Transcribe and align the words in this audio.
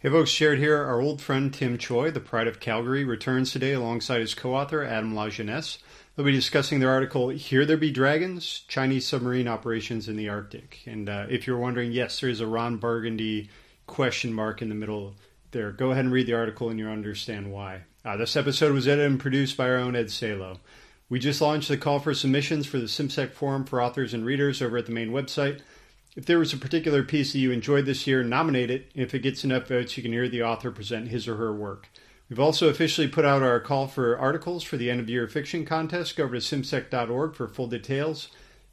Hey 0.00 0.10
folks, 0.10 0.32
Jared 0.32 0.60
here. 0.60 0.76
Our 0.76 1.00
old 1.00 1.20
friend 1.20 1.52
Tim 1.52 1.76
Choi, 1.76 2.12
the 2.12 2.20
pride 2.20 2.46
of 2.46 2.60
Calgary, 2.60 3.04
returns 3.04 3.50
today 3.50 3.72
alongside 3.72 4.20
his 4.20 4.32
co-author 4.32 4.84
Adam 4.84 5.12
Lajeunesse. 5.12 5.78
They'll 6.14 6.24
be 6.24 6.30
discussing 6.30 6.78
their 6.78 6.92
article 6.92 7.30
"Here 7.30 7.66
There 7.66 7.76
Be 7.76 7.90
Dragons: 7.90 8.60
Chinese 8.68 9.08
Submarine 9.08 9.48
Operations 9.48 10.08
in 10.08 10.14
the 10.14 10.28
Arctic." 10.28 10.84
And 10.86 11.08
uh, 11.08 11.26
if 11.28 11.48
you're 11.48 11.58
wondering, 11.58 11.90
yes, 11.90 12.20
there 12.20 12.30
is 12.30 12.38
a 12.38 12.46
Ron 12.46 12.76
Burgundy 12.76 13.50
question 13.88 14.32
mark 14.32 14.62
in 14.62 14.68
the 14.68 14.76
middle 14.76 15.16
there. 15.50 15.72
Go 15.72 15.90
ahead 15.90 16.04
and 16.04 16.14
read 16.14 16.28
the 16.28 16.34
article, 16.34 16.70
and 16.70 16.78
you'll 16.78 16.92
understand 16.92 17.50
why. 17.50 17.80
Uh, 18.04 18.16
this 18.16 18.36
episode 18.36 18.72
was 18.72 18.86
edited 18.86 19.10
and 19.10 19.18
produced 19.18 19.56
by 19.56 19.68
our 19.68 19.78
own 19.78 19.96
Ed 19.96 20.12
Salo. 20.12 20.60
We 21.08 21.18
just 21.18 21.40
launched 21.40 21.70
the 21.70 21.76
call 21.76 21.98
for 21.98 22.14
submissions 22.14 22.68
for 22.68 22.78
the 22.78 22.84
CIMSEC 22.84 23.32
Forum 23.32 23.64
for 23.64 23.82
authors 23.82 24.14
and 24.14 24.24
readers 24.24 24.62
over 24.62 24.78
at 24.78 24.86
the 24.86 24.92
main 24.92 25.10
website. 25.10 25.60
If 26.16 26.26
there 26.26 26.38
was 26.38 26.52
a 26.52 26.58
particular 26.58 27.02
piece 27.02 27.32
that 27.32 27.38
you 27.38 27.52
enjoyed 27.52 27.86
this 27.86 28.06
year, 28.06 28.22
nominate 28.24 28.70
it. 28.70 28.90
If 28.94 29.14
it 29.14 29.20
gets 29.20 29.44
enough 29.44 29.68
votes, 29.68 29.96
you 29.96 30.02
can 30.02 30.12
hear 30.12 30.28
the 30.28 30.42
author 30.42 30.70
present 30.70 31.08
his 31.08 31.28
or 31.28 31.36
her 31.36 31.54
work. 31.54 31.88
We've 32.28 32.40
also 32.40 32.68
officially 32.68 33.08
put 33.08 33.24
out 33.24 33.42
our 33.42 33.60
call 33.60 33.86
for 33.86 34.18
articles 34.18 34.62
for 34.62 34.76
the 34.76 34.90
end 34.90 35.00
of 35.00 35.08
year 35.08 35.26
fiction 35.28 35.64
contest. 35.64 36.16
Go 36.16 36.24
over 36.24 36.38
to 36.38 36.40
cimsec.org 36.40 37.34
for 37.34 37.48
full 37.48 37.68
details. 37.68 38.28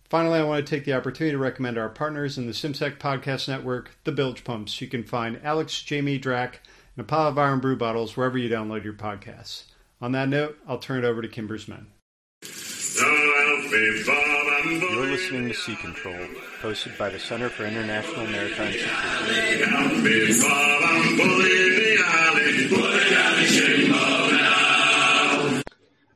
Finally, 0.09 0.40
I 0.40 0.43
want 0.43 0.66
to 0.66 0.70
take 0.70 0.85
the 0.85 0.93
opportunity 0.93 1.31
to 1.31 1.38
recommend 1.40 1.77
our 1.77 1.90
partners 1.90 2.38
in 2.38 2.45
the 2.45 2.52
CIMSEC 2.52 2.99
Podcast 2.99 3.48
Network, 3.48 3.98
the 4.04 4.12
Bilge 4.12 4.43
Pumps. 4.43 4.79
You 4.79 4.88
can 4.88 5.04
find 5.04 5.40
Alex, 5.43 5.81
Jamie, 5.81 6.20
Drac, 6.20 6.62
and 6.95 7.04
a 7.04 7.07
pile 7.07 7.29
of 7.29 7.38
Irn-Bru 7.38 7.76
bottles 7.76 8.15
wherever 8.15 8.38
you 8.38 8.48
download 8.48 8.84
your 8.84 8.93
podcasts. 8.93 9.63
On 9.99 10.12
that 10.12 10.29
note, 10.29 10.59
I'll 10.67 10.77
turn 10.77 11.04
it 11.04 11.07
over 11.07 11.21
to 11.21 11.27
Kimber's 11.27 11.67
Men. 11.67 11.88
You're 14.65 15.05
listening 15.05 15.47
to 15.47 15.53
Sea 15.53 15.75
Control, 15.75 16.17
hosted 16.59 16.97
by 16.97 17.09
the 17.09 17.19
Center 17.19 17.49
for 17.49 17.65
International 17.65 18.25
Maritime 18.25 18.71
Security. 18.71 19.63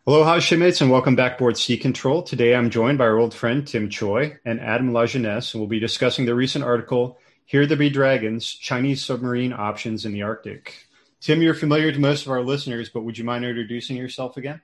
Aloha, 0.07 0.39
shipmates, 0.39 0.81
and 0.81 0.89
welcome 0.89 1.15
back 1.15 1.35
aboard 1.35 1.57
Sea 1.57 1.77
Control. 1.77 2.23
Today 2.23 2.55
I'm 2.55 2.71
joined 2.71 2.97
by 2.97 3.03
our 3.03 3.19
old 3.19 3.35
friend 3.35 3.67
Tim 3.67 3.87
Choi 3.87 4.39
and 4.43 4.59
Adam 4.59 4.93
Lajeunesse, 4.93 5.53
and 5.53 5.61
we'll 5.61 5.69
be 5.69 5.79
discussing 5.79 6.25
the 6.25 6.33
recent 6.33 6.65
article, 6.65 7.19
Here 7.45 7.67
There 7.67 7.77
Be 7.77 7.91
Dragons, 7.91 8.51
Chinese 8.51 9.05
Submarine 9.05 9.53
Options 9.53 10.05
in 10.05 10.11
the 10.11 10.23
Arctic. 10.23 10.87
Tim, 11.21 11.43
you're 11.43 11.53
familiar 11.53 11.91
to 11.91 11.99
most 11.99 12.25
of 12.25 12.31
our 12.31 12.41
listeners, 12.41 12.89
but 12.89 13.03
would 13.03 13.19
you 13.19 13.25
mind 13.25 13.45
introducing 13.45 13.95
yourself 13.95 14.37
again? 14.37 14.61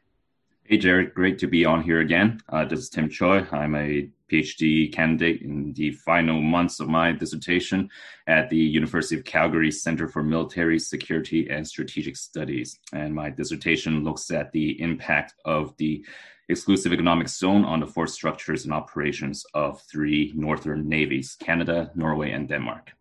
Hey, 0.67 0.79
Jared, 0.79 1.13
great 1.13 1.37
to 1.39 1.47
be 1.47 1.63
on 1.63 1.83
here 1.83 1.99
again. 1.99 2.41
Uh, 2.49 2.65
this 2.65 2.79
is 2.79 2.89
Tim 2.89 3.07
Choi. 3.07 3.45
I'm 3.51 3.75
a 3.75 4.09
PhD 4.31 4.91
candidate 4.91 5.43
in 5.43 5.73
the 5.73 5.91
final 5.91 6.41
months 6.41 6.79
of 6.79 6.87
my 6.87 7.11
dissertation 7.11 7.87
at 8.25 8.49
the 8.49 8.57
University 8.57 9.15
of 9.15 9.25
Calgary 9.25 9.69
Center 9.69 10.07
for 10.07 10.23
Military 10.23 10.79
Security 10.79 11.47
and 11.51 11.67
Strategic 11.67 12.17
Studies. 12.17 12.79
And 12.93 13.13
my 13.13 13.29
dissertation 13.29 14.03
looks 14.03 14.31
at 14.31 14.51
the 14.53 14.81
impact 14.81 15.35
of 15.45 15.77
the 15.77 16.03
exclusive 16.49 16.91
economic 16.91 17.29
zone 17.29 17.63
on 17.63 17.79
the 17.79 17.85
force 17.85 18.15
structures 18.15 18.65
and 18.65 18.73
operations 18.73 19.45
of 19.53 19.83
three 19.83 20.33
northern 20.35 20.89
navies 20.89 21.37
Canada, 21.39 21.91
Norway, 21.93 22.31
and 22.31 22.49
Denmark. 22.49 22.91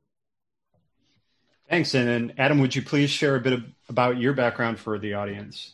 Thanks. 1.70 1.94
And 1.94 2.06
then, 2.06 2.34
Adam, 2.36 2.58
would 2.58 2.76
you 2.76 2.82
please 2.82 3.08
share 3.08 3.36
a 3.36 3.40
bit 3.40 3.54
of, 3.54 3.64
about 3.88 4.18
your 4.18 4.34
background 4.34 4.78
for 4.78 4.98
the 4.98 5.14
audience? 5.14 5.73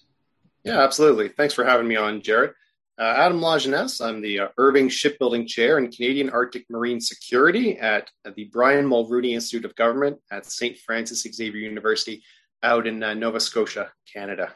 Yeah, 0.64 0.80
absolutely. 0.80 1.28
Thanks 1.28 1.54
for 1.54 1.64
having 1.64 1.88
me 1.88 1.96
on, 1.96 2.20
Jared. 2.20 2.52
Uh, 2.98 3.14
Adam 3.16 3.40
Lajeunesse. 3.40 4.04
I'm 4.04 4.20
the 4.20 4.40
uh, 4.40 4.48
Irving 4.58 4.90
Shipbuilding 4.90 5.46
Chair 5.46 5.78
in 5.78 5.90
Canadian 5.90 6.28
Arctic 6.28 6.66
Marine 6.68 7.00
Security 7.00 7.78
at 7.78 8.10
the 8.36 8.44
Brian 8.52 8.86
Mulroney 8.86 9.32
Institute 9.32 9.64
of 9.64 9.74
Government 9.74 10.18
at 10.30 10.44
St. 10.44 10.76
Francis 10.76 11.22
Xavier 11.22 11.62
University 11.62 12.22
out 12.62 12.86
in 12.86 13.02
uh, 13.02 13.14
Nova 13.14 13.40
Scotia, 13.40 13.90
Canada. 14.12 14.52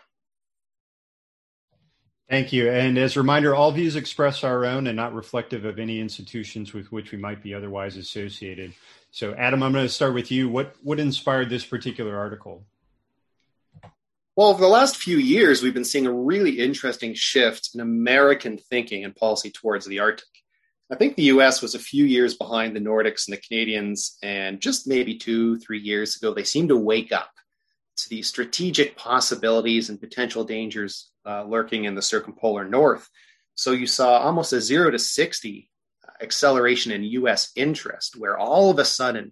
Thank 2.28 2.52
you. 2.52 2.70
And 2.70 2.98
as 2.98 3.16
a 3.16 3.20
reminder, 3.20 3.54
all 3.54 3.70
views 3.72 3.96
expressed 3.96 4.44
are 4.44 4.58
our 4.58 4.64
own 4.66 4.86
and 4.86 4.96
not 4.96 5.14
reflective 5.14 5.64
of 5.64 5.78
any 5.78 6.00
institutions 6.00 6.72
with 6.72 6.90
which 6.90 7.12
we 7.12 7.18
might 7.18 7.42
be 7.42 7.54
otherwise 7.54 7.96
associated. 7.96 8.74
So, 9.10 9.34
Adam, 9.34 9.62
I'm 9.62 9.72
going 9.72 9.84
to 9.84 9.88
start 9.88 10.14
with 10.14 10.30
you. 10.30 10.48
What 10.48 10.74
what 10.82 10.98
inspired 11.00 11.48
this 11.48 11.64
particular 11.64 12.16
article? 12.16 12.66
Well, 14.36 14.48
over 14.48 14.60
the 14.60 14.66
last 14.66 14.96
few 14.96 15.18
years, 15.18 15.62
we've 15.62 15.74
been 15.74 15.84
seeing 15.84 16.06
a 16.06 16.12
really 16.12 16.58
interesting 16.58 17.14
shift 17.14 17.70
in 17.72 17.80
American 17.80 18.58
thinking 18.58 19.04
and 19.04 19.14
policy 19.14 19.52
towards 19.52 19.86
the 19.86 20.00
Arctic. 20.00 20.26
I 20.90 20.96
think 20.96 21.14
the 21.14 21.30
US 21.34 21.62
was 21.62 21.76
a 21.76 21.78
few 21.78 22.04
years 22.04 22.34
behind 22.34 22.74
the 22.74 22.80
Nordics 22.80 23.28
and 23.28 23.36
the 23.36 23.40
Canadians, 23.40 24.18
and 24.24 24.60
just 24.60 24.88
maybe 24.88 25.16
two, 25.16 25.58
three 25.58 25.78
years 25.78 26.16
ago, 26.16 26.34
they 26.34 26.42
seemed 26.42 26.70
to 26.70 26.76
wake 26.76 27.12
up 27.12 27.30
to 27.96 28.08
the 28.08 28.22
strategic 28.22 28.96
possibilities 28.96 29.88
and 29.88 30.00
potential 30.00 30.42
dangers 30.42 31.12
uh, 31.24 31.44
lurking 31.44 31.84
in 31.84 31.94
the 31.94 32.02
circumpolar 32.02 32.64
north. 32.64 33.08
So 33.54 33.70
you 33.70 33.86
saw 33.86 34.18
almost 34.18 34.52
a 34.52 34.60
zero 34.60 34.90
to 34.90 34.98
60 34.98 35.70
acceleration 36.20 36.90
in 36.90 37.04
US 37.04 37.52
interest, 37.54 38.16
where 38.16 38.36
all 38.36 38.70
of 38.70 38.80
a 38.80 38.84
sudden, 38.84 39.30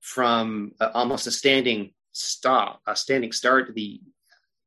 from 0.00 0.72
uh, 0.80 0.88
almost 0.94 1.26
a 1.26 1.30
standing 1.30 1.92
stop, 2.12 2.80
a 2.86 2.96
standing 2.96 3.32
start, 3.32 3.74
the 3.74 4.00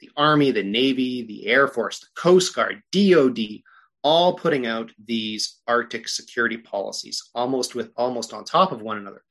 the 0.05 0.21
Army, 0.21 0.51
the 0.51 0.63
Navy, 0.63 1.23
the 1.23 1.47
Air 1.47 1.67
Force, 1.67 1.99
the 1.99 2.07
Coast 2.16 2.55
Guard, 2.55 2.81
DoD, 2.91 3.61
all 4.03 4.33
putting 4.38 4.67
out 4.67 4.91
these 5.03 5.61
Arctic 5.67 6.07
security 6.07 6.57
policies, 6.57 7.29
almost 7.33 7.73
with 7.73 7.91
almost 7.97 8.33
on 8.33 8.44
top 8.44 8.71
of 8.71 8.81
one 8.81 8.97
another. 8.97 9.23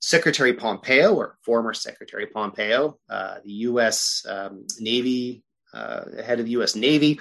Secretary 0.00 0.54
Pompeo, 0.54 1.14
or 1.14 1.38
former 1.44 1.74
Secretary 1.74 2.26
Pompeo, 2.26 2.98
uh, 3.08 3.36
the 3.44 3.52
U.S. 3.52 4.24
Um, 4.28 4.66
Navy, 4.80 5.44
uh, 5.74 6.04
head 6.24 6.40
of 6.40 6.46
the 6.46 6.52
U.S. 6.52 6.74
Navy, 6.74 7.20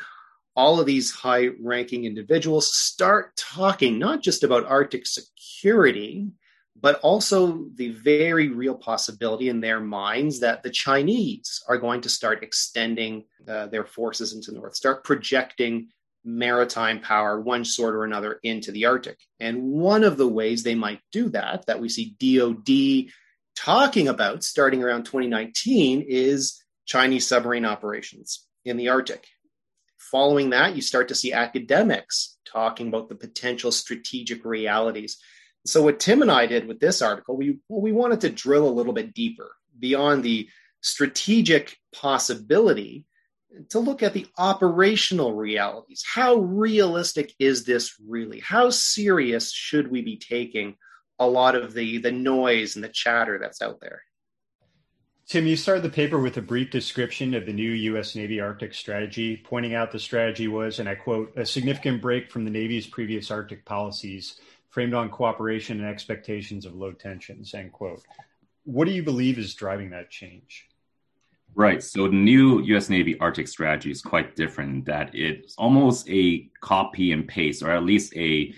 all 0.56 0.80
of 0.80 0.86
these 0.86 1.12
high-ranking 1.12 2.06
individuals 2.06 2.74
start 2.74 3.36
talking 3.36 4.00
not 4.00 4.24
just 4.24 4.44
about 4.44 4.66
Arctic 4.66 5.06
security, 5.06 6.30
but 6.82 7.00
also 7.02 7.66
the 7.76 7.90
very 7.90 8.50
real 8.50 8.76
possibility 8.76 9.50
in 9.50 9.60
their 9.60 9.80
minds 9.80 10.40
that 10.40 10.64
the 10.64 10.70
Chinese 10.70 11.64
are 11.68 11.78
going 11.78 12.02
to 12.02 12.10
start 12.10 12.44
extending 12.44 13.26
uh, 13.48 13.68
their 13.68 13.86
forces 13.86 14.34
into 14.34 14.52
the 14.52 14.58
north, 14.58 14.76
start 14.76 15.04
projecting 15.04 15.90
maritime 16.24 17.00
power, 17.00 17.40
one 17.40 17.66
sort 17.66 17.96
or 17.96 18.04
another, 18.04 18.40
into 18.44 18.72
the 18.72 18.86
Arctic. 18.86 19.20
And 19.40 19.64
one 19.64 20.04
of 20.04 20.18
the 20.18 20.28
ways 20.28 20.64
they 20.64 20.76
might 20.76 21.02
do 21.12 21.30
that, 21.30 21.66
that 21.66 21.80
we 21.80 21.90
see 21.90 22.16
DoD 22.20 23.12
talking 23.56 24.08
about 24.08 24.44
starting 24.44 24.84
around 24.84 25.06
2019, 25.06 26.06
is 26.08 26.64
Chinese 26.86 27.28
submarine 27.28 27.66
operations 27.66 28.46
in 28.66 28.78
the 28.78 28.90
Arctic. 28.90 29.26
Following 29.98 30.52
that, 30.52 30.76
you 30.76 30.82
start 30.82 31.10
to 31.10 31.16
see 31.16 31.34
academics 31.34 32.38
talking 32.46 32.88
about 32.88 33.10
the 33.10 33.16
potential 33.16 33.72
strategic 33.72 34.44
realities 34.44 35.18
so 35.70 35.84
what 35.84 36.00
Tim 36.00 36.22
and 36.22 36.32
I 36.32 36.46
did 36.46 36.68
with 36.68 36.80
this 36.80 37.02
article, 37.02 37.38
we 37.38 37.60
we 37.68 37.92
wanted 37.92 38.22
to 38.22 38.30
drill 38.30 38.68
a 38.68 38.72
little 38.72 38.94
bit 38.94 39.14
deeper 39.14 39.52
beyond 39.78 40.24
the 40.24 40.50
strategic 40.82 41.78
possibility 41.94 43.06
to 43.70 43.80
look 43.80 44.04
at 44.04 44.14
the 44.14 44.28
operational 44.38 45.34
realities. 45.34 46.04
How 46.06 46.36
realistic 46.36 47.34
is 47.40 47.66
this 47.66 47.96
really? 48.06 48.40
How 48.40 48.70
serious 48.70 49.52
should 49.52 49.92
we 49.92 50.02
be 50.02 50.18
taking 50.18 50.76
a 51.20 51.28
lot 51.28 51.56
of 51.56 51.74
the 51.74 52.00
the 52.00 52.12
noise 52.12 52.76
and 52.76 52.84
the 52.84 52.90
chatter 52.90 53.38
that's 53.40 53.62
out 53.62 53.80
there? 53.80 54.02
Tim, 55.28 55.46
you 55.46 55.56
started 55.56 55.84
the 55.84 55.90
paper 55.90 56.20
with 56.20 56.38
a 56.38 56.42
brief 56.42 56.72
description 56.72 57.36
of 57.36 57.46
the 57.46 57.54
new 57.54 57.70
U.S. 57.70 58.16
Navy 58.16 58.40
Arctic 58.40 58.74
strategy, 58.74 59.38
pointing 59.38 59.76
out 59.76 59.92
the 59.92 60.00
strategy 60.00 60.48
was, 60.48 60.80
and 60.80 60.90
I 60.90 60.96
quote, 60.96 61.32
a 61.38 61.46
significant 61.46 62.02
break 62.02 62.32
from 62.32 62.46
the 62.46 62.50
Navy's 62.50 62.88
previous 62.88 63.30
Arctic 63.30 63.64
policies 63.64 64.40
framed 64.70 64.94
on 64.94 65.10
cooperation 65.10 65.80
and 65.80 65.90
expectations 65.90 66.66
of 66.66 66.76
low 66.76 66.92
tensions, 66.92 67.54
end 67.54 67.72
quote. 67.72 68.02
What 68.64 68.86
do 68.86 68.92
you 68.92 69.04
believe 69.04 69.38
is 69.38 69.54
driving 69.56 69.90
that 69.92 70.10
change? 70.10 70.68
Right. 71.56 71.82
So 71.84 72.08
the 72.08 72.14
new 72.14 72.62
U.S. 72.62 72.90
Navy 72.90 73.20
Arctic 73.20 73.48
strategy 73.48 73.92
is 73.92 74.02
quite 74.02 74.36
different. 74.36 74.86
That 74.86 75.16
it's 75.16 75.56
almost 75.58 76.08
a 76.10 76.48
copy 76.62 77.12
and 77.12 77.28
paste, 77.28 77.64
or 77.64 77.72
at 77.72 77.84
least 77.84 78.16
a 78.16 78.54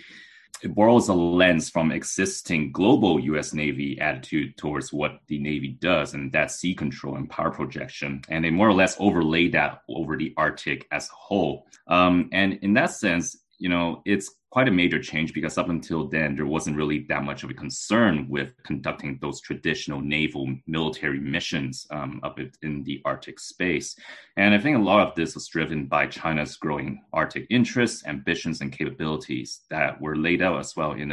it 0.62 0.76
borrows 0.76 1.08
a 1.08 1.14
lens 1.14 1.70
from 1.70 1.92
existing 1.92 2.72
global 2.72 3.20
U.S. 3.20 3.54
Navy 3.54 4.00
attitude 4.00 4.58
towards 4.58 4.94
what 4.94 5.20
the 5.28 5.40
Navy 5.40 5.70
does, 5.70 6.14
and 6.14 6.32
that's 6.32 6.56
sea 6.56 6.76
control 6.76 7.16
and 7.16 7.30
power 7.30 7.50
projection. 7.50 8.22
And 8.30 8.46
they 8.46 8.52
more 8.52 8.70
or 8.70 8.74
less 8.74 8.96
overlay 9.00 9.48
that 9.50 9.82
over 9.90 10.18
the 10.18 10.34
Arctic 10.38 10.88
as 10.92 11.10
a 11.10 11.16
whole. 11.16 11.66
Um, 11.88 12.30
and 12.32 12.60
in 12.62 12.74
that 12.76 12.92
sense, 12.92 13.38
you 13.62 13.70
know, 13.70 14.02
it's 14.06 14.38
quite 14.50 14.68
a 14.68 14.72
major 14.72 15.00
change 15.00 15.36
because 15.36 15.60
up 15.60 15.70
until 15.70 16.08
then, 16.08 16.36
there 16.36 16.48
wasn't 16.48 16.76
really 16.76 17.06
that 17.08 17.24
much 17.24 17.44
of 17.44 17.52
a 17.52 17.54
concern 17.54 18.26
with 18.28 18.56
conducting 18.64 19.20
those 19.22 19.40
traditional 19.40 20.02
naval 20.02 20.52
military 20.66 21.20
missions 21.20 21.86
um, 21.92 22.20
up 22.24 22.40
in 22.64 22.84
the 22.84 23.00
Arctic 23.06 23.40
space. 23.40 23.96
And 24.36 24.56
I 24.56 24.58
think 24.58 24.78
a 24.78 24.82
lot 24.82 25.08
of 25.08 25.14
this 25.14 25.36
was 25.36 25.48
driven 25.48 25.86
by 25.86 26.08
China's 26.08 26.56
growing 26.56 27.04
Arctic 27.14 27.46
interests, 27.52 28.04
ambitions, 28.08 28.62
and 28.62 28.72
capabilities 28.72 29.62
that 29.70 30.02
were 30.02 30.16
laid 30.16 30.42
out 30.42 30.60
as 30.60 30.76
well 30.76 30.94
in, 30.94 31.10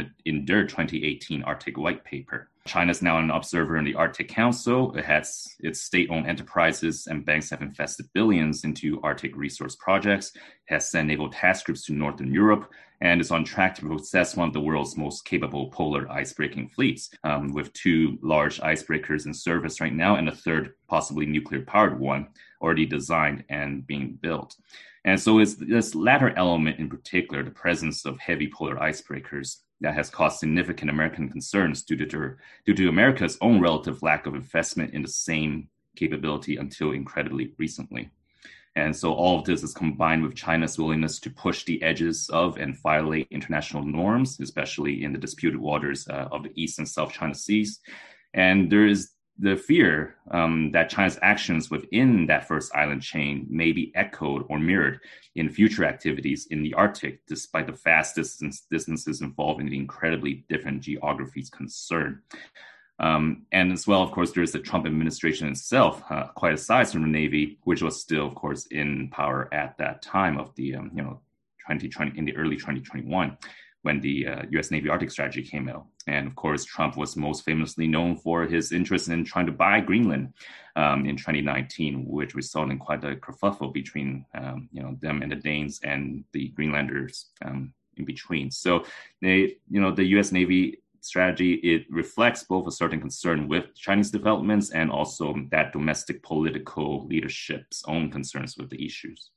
their 0.47 0.65
2018 0.65 1.43
Arctic 1.43 1.77
White 1.77 2.03
Paper. 2.03 2.49
China 2.69 2.91
is 2.91 3.01
now 3.01 3.17
an 3.17 3.31
observer 3.31 3.77
in 3.77 3.83
the 3.83 3.95
Arctic 3.95 4.29
Council. 4.29 4.95
It 4.95 5.03
has 5.03 5.55
its 5.59 5.81
state 5.81 6.07
owned 6.11 6.27
enterprises 6.27 7.07
and 7.07 7.25
banks 7.25 7.49
have 7.49 7.63
invested 7.63 8.07
billions 8.13 8.63
into 8.63 9.01
Arctic 9.01 9.35
resource 9.35 9.75
projects. 9.75 10.35
It 10.35 10.41
has 10.75 10.91
sent 10.91 11.07
naval 11.07 11.31
task 11.31 11.65
groups 11.65 11.83
to 11.85 11.93
Northern 11.93 12.31
Europe 12.31 12.69
and 13.01 13.19
is 13.19 13.31
on 13.31 13.43
track 13.43 13.73
to 13.75 13.87
possess 13.87 14.35
one 14.35 14.49
of 14.49 14.53
the 14.53 14.61
world's 14.61 14.97
most 14.97 15.25
capable 15.25 15.71
polar 15.71 16.05
icebreaking 16.09 16.69
fleets, 16.69 17.09
um, 17.23 17.53
with 17.53 17.73
two 17.73 18.19
large 18.21 18.59
icebreakers 18.59 19.25
in 19.25 19.33
service 19.33 19.81
right 19.81 19.93
now 19.93 20.17
and 20.17 20.29
a 20.29 20.35
third, 20.35 20.73
possibly 20.87 21.25
nuclear 21.25 21.61
powered 21.61 21.99
one, 21.99 22.27
already 22.61 22.85
designed 22.85 23.43
and 23.49 23.87
being 23.87 24.19
built. 24.21 24.55
And 25.05 25.19
so 25.19 25.39
it's 25.39 25.55
this 25.55 25.95
latter 25.95 26.37
element 26.37 26.77
in 26.77 26.87
particular, 26.87 27.41
the 27.41 27.49
presence 27.49 28.05
of 28.05 28.19
heavy 28.19 28.47
polar 28.47 28.75
icebreakers, 28.75 29.61
that 29.81 29.93
has 29.93 30.09
caused 30.09 30.39
significant 30.39 30.89
American 30.89 31.29
concerns 31.29 31.83
due 31.83 31.95
to, 31.95 32.35
due 32.65 32.73
to 32.73 32.89
America's 32.89 33.37
own 33.41 33.59
relative 33.59 34.03
lack 34.03 34.25
of 34.25 34.35
investment 34.35 34.93
in 34.93 35.01
the 35.01 35.07
same 35.07 35.69
capability 35.95 36.57
until 36.57 36.91
incredibly 36.91 37.53
recently. 37.57 38.09
And 38.75 38.95
so 38.95 39.13
all 39.13 39.39
of 39.39 39.45
this 39.45 39.63
is 39.63 39.73
combined 39.73 40.23
with 40.23 40.35
China's 40.35 40.77
willingness 40.77 41.19
to 41.21 41.29
push 41.29 41.63
the 41.63 41.81
edges 41.81 42.29
of 42.29 42.57
and 42.57 42.79
violate 42.81 43.27
international 43.31 43.83
norms, 43.83 44.39
especially 44.39 45.03
in 45.03 45.11
the 45.11 45.19
disputed 45.19 45.59
waters 45.59 46.07
uh, 46.07 46.27
of 46.31 46.43
the 46.43 46.51
East 46.55 46.79
and 46.79 46.87
South 46.87 47.11
China 47.11 47.33
Seas. 47.33 47.79
And 48.33 48.71
there 48.71 48.85
is 48.85 49.11
the 49.39 49.55
fear 49.55 50.15
um, 50.31 50.71
that 50.71 50.89
China's 50.89 51.17
actions 51.21 51.71
within 51.71 52.25
that 52.27 52.47
first 52.47 52.75
island 52.75 53.01
chain 53.01 53.47
may 53.49 53.71
be 53.71 53.91
echoed 53.95 54.45
or 54.49 54.59
mirrored 54.59 54.99
in 55.35 55.49
future 55.49 55.85
activities 55.85 56.47
in 56.47 56.61
the 56.61 56.73
Arctic, 56.73 57.25
despite 57.25 57.67
the 57.67 57.79
vast 57.83 58.15
distance, 58.15 58.67
distances 58.69 59.21
involved 59.21 59.61
in 59.61 59.69
the 59.69 59.77
incredibly 59.77 60.45
different 60.49 60.81
geographies 60.81 61.49
concerned. 61.49 62.19
Um, 62.99 63.45
and 63.53 63.71
as 63.71 63.87
well, 63.87 64.03
of 64.03 64.11
course, 64.11 64.33
there's 64.33 64.51
the 64.51 64.59
Trump 64.59 64.85
administration 64.85 65.47
itself, 65.47 66.03
uh, 66.09 66.27
quite 66.35 66.53
aside 66.53 66.89
from 66.89 67.03
the 67.03 67.07
Navy, 67.07 67.57
which 67.63 67.81
was 67.81 68.01
still, 68.01 68.27
of 68.27 68.35
course, 68.35 68.65
in 68.67 69.07
power 69.09 69.47
at 69.53 69.77
that 69.77 70.01
time 70.01 70.37
of 70.37 70.53
the, 70.55 70.75
um, 70.75 70.91
you 70.93 71.01
know, 71.01 71.21
2020 71.61 72.17
in 72.17 72.25
the 72.25 72.35
early 72.35 72.57
2021 72.57 73.37
when 73.83 74.01
the 74.01 74.27
uh, 74.27 74.41
U.S. 74.49 74.71
Navy 74.71 74.89
Arctic 74.89 75.11
strategy 75.11 75.43
came 75.43 75.69
out. 75.69 75.85
And 76.09 76.27
of 76.27 76.35
course, 76.35 76.65
Trump 76.65 76.97
was 76.97 77.15
most 77.15 77.45
famously 77.45 77.87
known 77.87 78.17
for 78.17 78.45
his 78.45 78.71
interest 78.71 79.09
in 79.09 79.23
trying 79.23 79.45
to 79.45 79.51
buy 79.51 79.79
Greenland 79.79 80.33
um, 80.75 81.05
in 81.05 81.15
2019, 81.15 82.05
which 82.07 82.33
resulted 82.33 82.71
in 82.71 82.79
quite 82.79 83.03
a 83.03 83.15
kerfuffle 83.15 83.71
between 83.71 84.25
um, 84.33 84.69
you 84.71 84.81
know 84.81 84.97
them 85.01 85.21
and 85.21 85.31
the 85.31 85.35
Danes 85.35 85.79
and 85.83 86.23
the 86.31 86.49
Greenlanders 86.49 87.27
um, 87.45 87.73
in 87.97 88.05
between. 88.05 88.49
So 88.49 88.85
they, 89.21 89.57
you 89.69 89.79
know, 89.81 89.91
the 89.91 90.05
U.S. 90.15 90.31
Navy 90.31 90.81
strategy 91.01 91.53
it 91.53 91.85
reflects 91.89 92.43
both 92.43 92.67
a 92.67 92.71
certain 92.71 92.99
concern 92.99 93.47
with 93.47 93.73
Chinese 93.75 94.11
developments 94.11 94.71
and 94.71 94.91
also 94.91 95.35
that 95.51 95.71
domestic 95.71 96.23
political 96.23 97.05
leadership's 97.05 97.83
own 97.87 98.09
concerns 98.09 98.57
with 98.57 98.69
the 98.69 98.83
issues. 98.83 99.29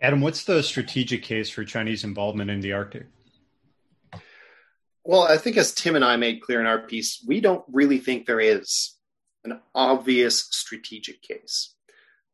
Adam, 0.00 0.20
what's 0.20 0.44
the 0.44 0.62
strategic 0.62 1.22
case 1.22 1.48
for 1.50 1.64
Chinese 1.64 2.02
involvement 2.02 2.50
in 2.50 2.60
the 2.60 2.72
Arctic? 2.72 3.06
Well, 5.08 5.22
I 5.22 5.38
think 5.38 5.56
as 5.56 5.72
Tim 5.72 5.94
and 5.94 6.04
I 6.04 6.16
made 6.16 6.42
clear 6.42 6.58
in 6.58 6.66
our 6.66 6.80
piece, 6.80 7.24
we 7.24 7.40
don't 7.40 7.64
really 7.68 7.98
think 7.98 8.26
there 8.26 8.40
is 8.40 8.96
an 9.44 9.60
obvious 9.72 10.48
strategic 10.50 11.22
case. 11.22 11.74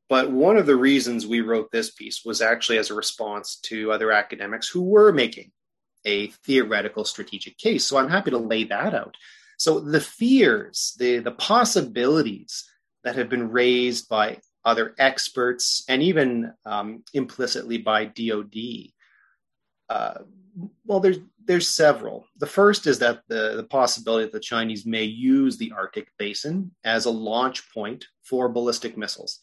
But 0.09 0.31
one 0.31 0.57
of 0.57 0.65
the 0.65 0.77
reasons 0.77 1.27
we 1.27 1.43
wrote 1.43 1.71
this 1.71 1.91
piece 1.91 2.23
was 2.25 2.41
actually 2.41 2.79
as 2.79 2.89
a 2.89 2.95
response 2.95 3.57
to 3.65 3.93
other 3.93 4.11
academics 4.11 4.69
who 4.69 4.85
were 4.85 5.13
making 5.13 5.53
a 6.07 6.29
theoretical 6.47 7.05
strategic 7.05 7.59
case. 7.59 7.85
So 7.85 7.99
I'm 7.99 8.09
happy 8.09 8.31
to 8.31 8.39
lay 8.39 8.65
that 8.65 8.95
out. 8.95 9.19
So 9.59 9.79
the 9.79 10.01
fears, 10.01 10.97
the, 10.99 11.19
the 11.19 11.33
possibilities 11.33 12.65
that 13.05 13.17
have 13.17 13.29
been 13.29 13.51
raised 13.51 14.09
by 14.09 14.39
other 14.65 14.95
experts, 14.99 15.85
and 15.91 16.03
even 16.03 16.55
um, 16.65 17.05
implicitly 17.13 17.77
by 17.77 18.07
DoD. 18.07 18.92
Uh, 19.89 20.19
well, 20.85 21.01
there's 21.01 21.19
there's 21.45 21.69
several. 21.69 22.27
The 22.39 22.47
first 22.47 22.87
is 22.87 22.99
that 23.01 23.23
the, 23.29 23.55
the 23.57 23.65
possibility 23.65 24.25
that 24.25 24.33
the 24.33 24.41
Chinese 24.41 24.87
may 24.87 25.05
use 25.05 25.57
the 25.57 25.73
Arctic 25.73 26.09
basin 26.19 26.71
as 26.85 27.05
a 27.05 27.11
launch 27.11 27.73
point 27.73 28.07
for 28.23 28.49
ballistic 28.49 28.97
missiles. 28.97 29.41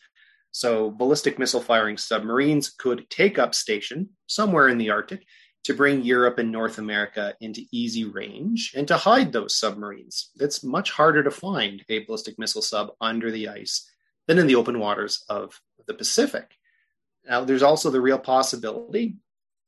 So, 0.51 0.91
ballistic 0.91 1.38
missile 1.38 1.62
firing 1.62 1.97
submarines 1.97 2.69
could 2.69 3.09
take 3.09 3.38
up 3.38 3.53
station 3.53 4.09
somewhere 4.27 4.69
in 4.69 4.77
the 4.77 4.89
Arctic 4.89 5.24
to 5.65 5.74
bring 5.74 6.03
Europe 6.03 6.39
and 6.39 6.51
North 6.51 6.77
America 6.77 7.35
into 7.42 7.65
easy 7.71 8.06
range 8.06 8.74
and 8.75 8.88
to 8.88 8.97
hide 8.97 9.31
those 9.31 9.56
submarines. 9.56 10.31
It's 10.39 10.63
much 10.63 10.92
harder 10.92 11.21
to 11.21 11.31
find 11.31 11.83
a 11.89 12.00
ballistic 12.06 12.39
missile 12.39 12.62
sub 12.62 12.92
under 13.01 13.30
the 13.30 13.50
ice 13.50 13.89
than 14.27 14.39
in 14.39 14.47
the 14.47 14.56
open 14.56 14.80
waters 14.80 15.24
of 15.30 15.59
the 15.85 15.94
Pacific. 15.94 16.56
Now, 17.27 17.44
there's 17.44 17.63
also 17.63 17.89
the 17.89 18.01
real 18.01 18.18
possibility, 18.18 19.18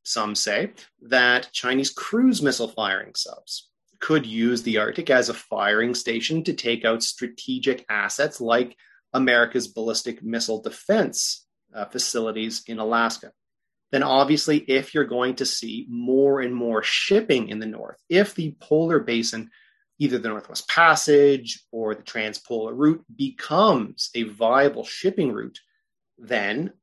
some 0.04 0.36
say, 0.36 0.74
that 1.02 1.52
Chinese 1.52 1.92
cruise 1.92 2.42
missile 2.42 2.68
firing 2.68 3.14
subs 3.16 3.70
could 4.00 4.26
use 4.26 4.64
the 4.64 4.78
Arctic 4.78 5.10
as 5.10 5.30
a 5.30 5.34
firing 5.34 5.94
station 5.94 6.44
to 6.44 6.54
take 6.54 6.84
out 6.86 7.04
strategic 7.04 7.86
assets 7.90 8.42
like 8.42 8.76
America's 9.14 9.68
ballistic 9.68 10.24
missile 10.24 10.62
defense 10.62 11.46
uh, 11.74 11.86
facilities 11.86 12.64
in 12.68 12.80
Alaska. 12.80 13.32
Then, 13.92 14.04
obviously, 14.04 14.60
if 14.60 14.94
you're 14.94 15.06
going 15.06 15.36
to 15.36 15.46
see 15.46 15.86
more 15.90 16.42
and 16.42 16.56
more 16.56 16.82
shipping 16.82 17.50
in 17.50 17.60
the 17.60 17.66
north, 17.66 17.98
if 18.10 18.34
the 18.34 18.56
polar 18.60 19.00
basin 19.00 19.52
either 20.00 20.18
the 20.18 20.30
Northwest 20.30 20.68
Passage 20.68 21.64
or 21.72 21.94
the 21.94 22.02
Transpolar 22.02 22.72
route 22.76 23.06
becomes 23.16 24.10
a 24.16 24.24
viable 24.24 24.84
shipping 24.84 25.32
route, 25.32 25.60
then 26.18 26.74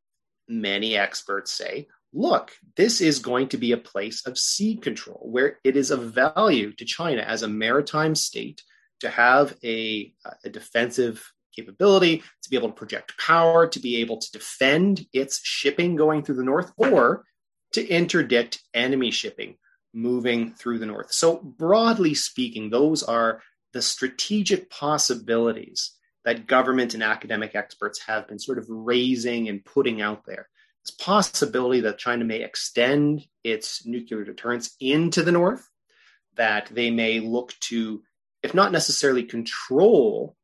many 0.46 0.96
experts 0.96 1.50
say, 1.50 1.88
look, 2.18 2.50
this 2.76 3.00
is 3.00 3.20
going 3.20 3.48
to 3.48 3.56
be 3.56 3.70
a 3.70 3.76
place 3.76 4.26
of 4.26 4.36
sea 4.36 4.76
control 4.76 5.20
where 5.30 5.60
it 5.62 5.76
is 5.76 5.92
of 5.92 6.12
value 6.12 6.72
to 6.72 6.84
China 6.84 7.22
as 7.22 7.42
a 7.42 7.48
maritime 7.48 8.16
state 8.16 8.60
to 8.98 9.08
have 9.08 9.56
a, 9.62 10.12
a 10.44 10.50
defensive 10.50 11.24
capability, 11.54 12.18
to 12.42 12.50
be 12.50 12.56
able 12.56 12.70
to 12.70 12.74
project 12.74 13.16
power, 13.18 13.68
to 13.68 13.78
be 13.78 13.98
able 13.98 14.18
to 14.18 14.32
defend 14.32 15.06
its 15.12 15.40
shipping 15.44 15.94
going 15.94 16.24
through 16.24 16.34
the 16.34 16.42
north, 16.42 16.72
or 16.76 17.24
to 17.72 17.86
interdict 17.86 18.60
enemy 18.74 19.12
shipping 19.12 19.56
moving 19.94 20.52
through 20.54 20.78
the 20.78 20.86
north. 20.86 21.12
So, 21.12 21.36
broadly 21.36 22.14
speaking, 22.14 22.68
those 22.68 23.04
are 23.04 23.42
the 23.72 23.82
strategic 23.82 24.68
possibilities 24.70 25.92
that 26.24 26.48
government 26.48 26.94
and 26.94 27.02
academic 27.02 27.54
experts 27.54 28.00
have 28.06 28.26
been 28.26 28.40
sort 28.40 28.58
of 28.58 28.66
raising 28.68 29.48
and 29.48 29.64
putting 29.64 30.02
out 30.02 30.24
there. 30.26 30.48
This 30.88 30.96
possibility 30.96 31.80
that 31.80 31.98
China 31.98 32.24
may 32.24 32.40
extend 32.42 33.26
its 33.44 33.84
nuclear 33.84 34.24
deterrence 34.24 34.74
into 34.80 35.22
the 35.22 35.32
north, 35.32 35.68
that 36.36 36.70
they 36.72 36.90
may 36.90 37.20
look 37.20 37.52
to, 37.60 38.02
if 38.42 38.54
not 38.54 38.72
necessarily 38.72 39.22
control 39.22 40.34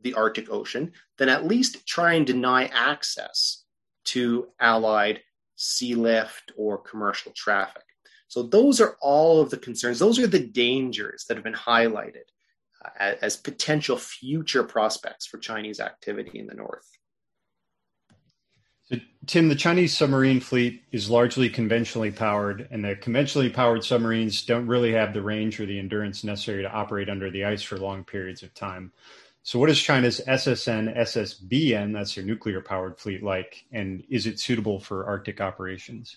the 0.00 0.14
Arctic 0.14 0.50
Ocean, 0.50 0.90
then 1.18 1.28
at 1.28 1.46
least 1.46 1.86
try 1.86 2.14
and 2.14 2.26
deny 2.26 2.64
access 2.66 3.62
to 4.06 4.48
Allied 4.58 5.20
sea 5.54 5.94
lift 5.94 6.50
or 6.56 6.78
commercial 6.78 7.30
traffic. 7.30 7.84
So 8.26 8.42
those 8.42 8.80
are 8.80 8.96
all 9.00 9.40
of 9.40 9.50
the 9.50 9.58
concerns. 9.58 10.00
Those 10.00 10.18
are 10.18 10.26
the 10.26 10.44
dangers 10.44 11.24
that 11.28 11.36
have 11.36 11.44
been 11.44 11.54
highlighted 11.54 12.26
uh, 12.84 12.90
as, 12.98 13.18
as 13.18 13.36
potential 13.36 13.96
future 13.96 14.64
prospects 14.64 15.24
for 15.24 15.38
Chinese 15.38 15.78
activity 15.78 16.40
in 16.40 16.48
the 16.48 16.54
north. 16.54 16.88
Tim, 19.26 19.48
the 19.48 19.54
Chinese 19.54 19.96
submarine 19.96 20.40
fleet 20.40 20.82
is 20.90 21.08
largely 21.08 21.48
conventionally 21.48 22.10
powered, 22.10 22.66
and 22.70 22.84
the 22.84 22.96
conventionally 22.96 23.48
powered 23.48 23.84
submarines 23.84 24.44
don't 24.44 24.66
really 24.66 24.92
have 24.92 25.12
the 25.12 25.22
range 25.22 25.60
or 25.60 25.66
the 25.66 25.78
endurance 25.78 26.24
necessary 26.24 26.62
to 26.62 26.72
operate 26.72 27.08
under 27.08 27.30
the 27.30 27.44
ice 27.44 27.62
for 27.62 27.76
long 27.78 28.02
periods 28.02 28.42
of 28.42 28.52
time. 28.54 28.92
So, 29.42 29.58
what 29.58 29.70
is 29.70 29.80
China's 29.80 30.20
SSN, 30.26 30.96
SSBN, 30.96 31.92
that's 31.92 32.14
their 32.14 32.24
nuclear 32.24 32.60
powered 32.60 32.98
fleet, 32.98 33.22
like, 33.22 33.64
and 33.72 34.02
is 34.08 34.26
it 34.26 34.40
suitable 34.40 34.80
for 34.80 35.06
Arctic 35.06 35.40
operations? 35.40 36.16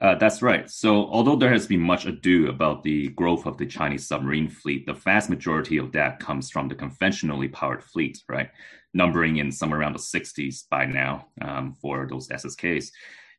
Uh, 0.00 0.14
that's 0.14 0.42
right. 0.42 0.70
So, 0.70 1.06
although 1.06 1.36
there 1.36 1.52
has 1.52 1.66
been 1.66 1.80
much 1.80 2.06
ado 2.06 2.48
about 2.48 2.84
the 2.84 3.08
growth 3.08 3.46
of 3.46 3.58
the 3.58 3.66
Chinese 3.66 4.06
submarine 4.06 4.48
fleet, 4.48 4.86
the 4.86 4.92
vast 4.92 5.28
majority 5.30 5.76
of 5.78 5.92
that 5.92 6.20
comes 6.20 6.50
from 6.50 6.68
the 6.68 6.74
conventionally 6.74 7.48
powered 7.48 7.82
fleet, 7.82 8.22
right? 8.28 8.50
Numbering 8.94 9.36
in 9.36 9.52
somewhere 9.52 9.80
around 9.80 9.92
the 9.92 9.98
60s 9.98 10.64
by 10.70 10.86
now 10.86 11.26
um, 11.42 11.74
for 11.80 12.06
those 12.08 12.28
SSKs. 12.28 12.90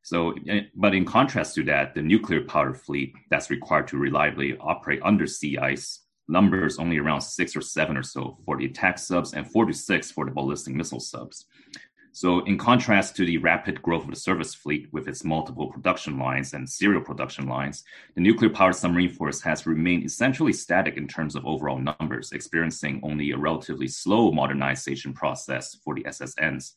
So, 0.04 0.34
eh, 0.48 0.62
but 0.76 0.96
in 0.96 1.06
contrast 1.06 1.56
to 1.56 1.64
that, 1.66 1.94
the 1.94 2.02
nuclear 2.02 2.42
powered 2.42 2.80
fleet 2.80 3.14
that's 3.30 3.50
required 3.50 3.88
to 3.90 3.98
reliably 3.98 4.58
operate 4.60 5.02
under 5.04 5.28
sea 5.28 5.58
ice 5.58 6.02
numbers 6.30 6.78
only 6.78 7.00
around 7.00 7.22
six 7.22 7.56
or 7.56 7.62
seven 7.62 7.98
or 7.98 8.04
so 8.04 8.38
for 8.46 8.56
the 8.58 8.66
attack 8.66 9.00
subs 9.00 9.34
and 9.34 9.50
four 9.50 9.66
to 9.66 9.74
six 9.74 10.12
for 10.12 10.26
the 10.26 10.32
ballistic 10.32 10.76
missile 10.76 11.00
subs. 11.00 11.46
So, 12.12 12.40
in 12.46 12.58
contrast 12.58 13.16
to 13.16 13.26
the 13.26 13.38
rapid 13.38 13.82
growth 13.82 14.04
of 14.04 14.10
the 14.10 14.16
surface 14.16 14.56
fleet 14.56 14.88
with 14.92 15.08
its 15.08 15.24
multiple 15.24 15.68
production 15.68 16.18
lines 16.18 16.54
and 16.54 16.68
serial 16.68 17.02
production 17.02 17.48
lines, 17.48 17.84
the 18.16 18.22
nuclear 18.22 18.50
powered 18.50 18.76
submarine 18.76 19.14
force 19.14 19.42
has 19.42 19.68
remained 19.68 20.06
essentially 20.06 20.54
static 20.54 20.98
in 20.98 21.08
terms 21.08 21.36
of 21.36 21.46
overall 21.46 21.78
numbers, 21.78 22.32
experiencing 22.32 23.00
only 23.04 23.32
a 23.32 23.38
relatively 23.38 23.88
slow 23.88 24.32
modernization 24.32 25.14
process 25.14 25.76
for 25.84 25.94
the 25.94 26.04
SSNs. 26.04 26.74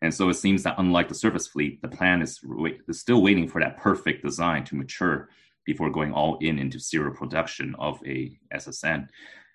And 0.00 0.12
so 0.12 0.28
it 0.30 0.34
seems 0.34 0.62
that 0.64 0.76
unlike 0.78 1.08
the 1.08 1.14
surface 1.14 1.46
fleet, 1.46 1.80
the 1.80 1.88
PLAN 1.88 2.22
is, 2.22 2.40
is 2.88 3.00
still 3.00 3.22
waiting 3.22 3.48
for 3.48 3.60
that 3.60 3.76
perfect 3.76 4.24
design 4.24 4.64
to 4.64 4.74
mature 4.74 5.28
before 5.64 5.90
going 5.90 6.12
all 6.12 6.38
in 6.38 6.58
into 6.58 6.80
serial 6.80 7.14
production 7.14 7.76
of 7.78 8.00
a 8.04 8.36
SSN. 8.52 9.08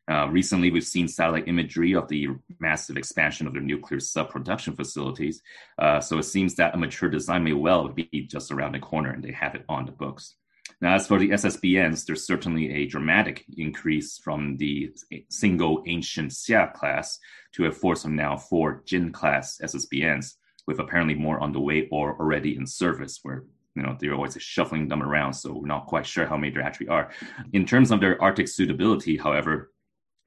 Uh, 0.09 0.27
recently, 0.29 0.71
we've 0.71 0.85
seen 0.85 1.07
satellite 1.07 1.47
imagery 1.47 1.93
of 1.93 2.07
the 2.07 2.27
massive 2.59 2.95
expansion 2.95 3.45
of 3.45 3.53
their 3.53 3.61
nuclear 3.61 3.99
sub 3.99 4.29
production 4.29 4.75
facilities. 4.75 5.41
Uh, 5.77 5.99
so 5.99 6.17
it 6.17 6.23
seems 6.23 6.55
that 6.55 6.73
a 6.73 6.77
mature 6.77 7.09
design 7.09 7.43
may 7.43 7.53
well 7.53 7.89
be 7.89 8.27
just 8.29 8.51
around 8.51 8.73
the 8.73 8.79
corner 8.79 9.11
and 9.11 9.23
they 9.23 9.33
have 9.33 9.55
it 9.55 9.65
on 9.67 9.85
the 9.85 9.91
books. 9.91 10.35
Now, 10.79 10.95
as 10.95 11.07
for 11.07 11.17
the 11.17 11.29
SSBNs, 11.29 12.05
there's 12.05 12.27
certainly 12.27 12.71
a 12.71 12.85
dramatic 12.85 13.45
increase 13.57 14.17
from 14.17 14.57
the 14.57 14.93
single 15.29 15.83
ancient 15.87 16.31
Xia 16.31 16.71
class 16.73 17.19
to 17.53 17.65
a 17.65 17.71
force 17.71 18.05
of 18.05 18.11
now 18.11 18.37
four 18.37 18.83
Jin 18.85 19.11
class 19.11 19.59
SSBNs, 19.63 20.35
with 20.67 20.79
apparently 20.79 21.15
more 21.15 21.39
on 21.39 21.51
the 21.51 21.59
way 21.59 21.87
or 21.91 22.17
already 22.19 22.55
in 22.55 22.67
service, 22.67 23.19
where 23.23 23.43
you 23.75 23.81
know 23.81 23.97
they're 23.99 24.13
always 24.13 24.37
shuffling 24.39 24.87
them 24.87 25.01
around, 25.01 25.33
so 25.33 25.53
we're 25.53 25.65
not 25.65 25.87
quite 25.87 26.05
sure 26.05 26.27
how 26.27 26.37
many 26.37 26.51
there 26.51 26.63
actually 26.63 26.89
are. 26.89 27.09
In 27.53 27.65
terms 27.65 27.89
of 27.89 27.99
their 27.99 28.21
Arctic 28.21 28.47
suitability, 28.47 29.17
however, 29.17 29.71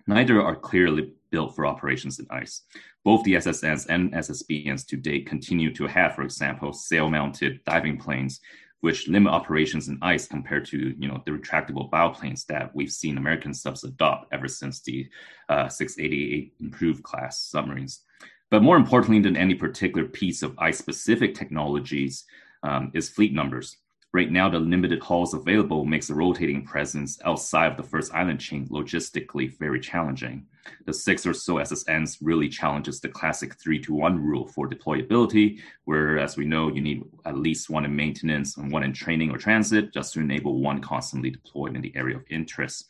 Neither 0.06 0.42
are 0.42 0.56
clearly 0.56 1.12
built 1.30 1.54
for 1.54 1.66
operations 1.66 2.18
in 2.18 2.26
ice. 2.30 2.62
Both 3.04 3.24
the 3.24 3.34
SSNs 3.34 3.86
and 3.88 4.12
SSBNs 4.12 4.86
to 4.88 4.96
date 4.96 5.26
continue 5.26 5.72
to 5.74 5.86
have, 5.86 6.14
for 6.14 6.22
example, 6.22 6.72
sail-mounted 6.72 7.64
diving 7.64 7.98
planes, 7.98 8.40
which 8.80 9.08
limit 9.08 9.32
operations 9.32 9.88
in 9.88 9.98
ice 10.02 10.26
compared 10.26 10.64
to 10.66 10.94
you 10.98 11.08
know 11.08 11.22
the 11.24 11.32
retractable 11.32 11.90
bow 11.90 12.10
planes 12.10 12.44
that 12.46 12.74
we've 12.74 12.92
seen 12.92 13.18
American 13.18 13.54
subs 13.54 13.84
adopt 13.84 14.32
ever 14.32 14.48
since 14.48 14.80
the 14.80 15.08
uh, 15.48 15.68
688 15.68 16.54
improved 16.60 17.02
class 17.02 17.42
submarines. 17.42 18.04
But 18.50 18.62
more 18.62 18.76
importantly 18.76 19.20
than 19.20 19.36
any 19.36 19.54
particular 19.54 20.08
piece 20.08 20.42
of 20.42 20.58
ice-specific 20.58 21.34
technologies 21.34 22.24
um, 22.62 22.90
is 22.94 23.08
fleet 23.08 23.32
numbers. 23.32 23.76
Right 24.12 24.32
now, 24.32 24.48
the 24.50 24.58
limited 24.58 25.00
hulls 25.00 25.34
available 25.34 25.84
makes 25.84 26.10
a 26.10 26.14
rotating 26.14 26.64
presence 26.64 27.20
outside 27.24 27.70
of 27.70 27.76
the 27.76 27.84
first 27.84 28.12
island 28.12 28.40
chain 28.40 28.66
logistically 28.66 29.56
very 29.56 29.78
challenging. 29.78 30.46
The 30.84 30.92
six 30.92 31.24
or 31.24 31.32
so 31.32 31.54
SSNs 31.54 32.18
really 32.20 32.48
challenges 32.48 33.00
the 33.00 33.08
classic 33.08 33.54
three 33.60 33.78
to 33.82 33.94
one 33.94 34.18
rule 34.18 34.48
for 34.48 34.68
deployability, 34.68 35.60
where, 35.84 36.18
as 36.18 36.36
we 36.36 36.44
know, 36.44 36.72
you 36.72 36.80
need 36.80 37.04
at 37.24 37.38
least 37.38 37.70
one 37.70 37.84
in 37.84 37.94
maintenance 37.94 38.56
and 38.56 38.72
one 38.72 38.82
in 38.82 38.92
training 38.92 39.30
or 39.30 39.38
transit 39.38 39.92
just 39.92 40.14
to 40.14 40.20
enable 40.20 40.58
one 40.58 40.80
constantly 40.80 41.30
deployed 41.30 41.76
in 41.76 41.80
the 41.80 41.94
area 41.94 42.16
of 42.16 42.24
interest. 42.30 42.88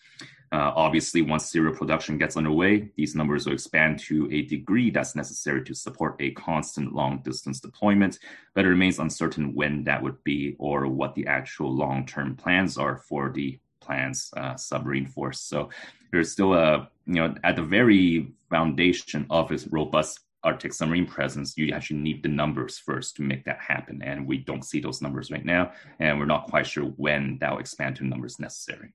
Uh, 0.52 0.72
obviously, 0.74 1.22
once 1.22 1.46
serial 1.46 1.74
production 1.74 2.18
gets 2.18 2.36
underway, 2.36 2.90
these 2.96 3.14
numbers 3.14 3.46
will 3.46 3.52
expand 3.52 4.00
to 4.00 4.28
a 4.32 4.42
degree 4.42 4.90
that's 4.90 5.14
necessary 5.14 5.62
to 5.62 5.74
support 5.74 6.16
a 6.18 6.32
constant 6.32 6.92
long 6.92 7.22
distance 7.22 7.60
deployment, 7.60 8.18
but 8.54 8.64
it 8.64 8.68
remains 8.68 8.98
uncertain 8.98 9.54
when 9.54 9.84
that 9.84 10.02
would 10.02 10.22
be 10.24 10.56
or 10.58 10.88
what 10.88 11.14
the 11.14 11.26
actual 11.26 11.72
long 11.72 12.04
term 12.04 12.34
PLAN's 12.34 12.76
are 12.76 12.96
for 12.96 13.30
the 13.30 13.58
plans 13.80 14.30
uh, 14.36 14.56
submarine 14.56 15.06
force. 15.06 15.40
So 15.40 15.70
there's 16.10 16.32
still 16.32 16.54
a, 16.54 16.90
you 17.06 17.14
know, 17.14 17.34
at 17.44 17.54
the 17.54 17.62
very 17.62 18.32
foundation 18.50 19.26
of 19.30 19.52
its 19.52 19.66
robust 19.68 20.20
Arctic 20.42 20.72
submarine 20.72 21.06
presence, 21.06 21.56
you 21.56 21.72
actually 21.74 21.98
need 21.98 22.22
the 22.22 22.28
numbers 22.28 22.78
first 22.78 23.14
to 23.16 23.22
make 23.22 23.44
that 23.44 23.60
happen. 23.60 24.00
And 24.02 24.26
we 24.26 24.38
don't 24.38 24.64
see 24.64 24.80
those 24.80 25.02
numbers 25.02 25.30
right 25.30 25.44
now, 25.44 25.72
and 25.98 26.18
we're 26.18 26.24
not 26.24 26.48
quite 26.48 26.66
sure 26.66 26.84
when 26.84 27.38
that 27.40 27.52
will 27.52 27.58
expand 27.58 27.96
to 27.96 28.04
numbers 28.04 28.38
necessary. 28.38 28.94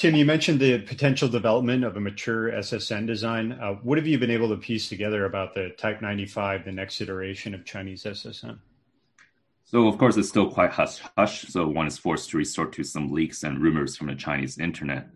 Tim, 0.00 0.14
you 0.14 0.24
mentioned 0.24 0.58
the 0.58 0.78
potential 0.78 1.28
development 1.28 1.84
of 1.84 1.94
a 1.94 2.00
mature 2.00 2.50
SSN 2.52 3.06
design. 3.06 3.52
Uh, 3.52 3.74
what 3.82 3.98
have 3.98 4.06
you 4.06 4.18
been 4.18 4.30
able 4.30 4.48
to 4.48 4.56
piece 4.56 4.88
together 4.88 5.26
about 5.26 5.52
the 5.52 5.74
Type 5.76 6.00
95, 6.00 6.64
the 6.64 6.72
next 6.72 7.02
iteration 7.02 7.52
of 7.52 7.66
Chinese 7.66 8.04
SSN? 8.04 8.58
So, 9.66 9.86
of 9.88 9.98
course, 9.98 10.16
it's 10.16 10.30
still 10.30 10.50
quite 10.50 10.70
hush 10.70 11.00
hush. 11.18 11.42
So, 11.48 11.68
one 11.68 11.86
is 11.86 11.98
forced 11.98 12.30
to 12.30 12.38
resort 12.38 12.72
to 12.72 12.82
some 12.82 13.12
leaks 13.12 13.42
and 13.42 13.60
rumors 13.60 13.94
from 13.94 14.06
the 14.06 14.14
Chinese 14.14 14.56
internet. 14.56 15.10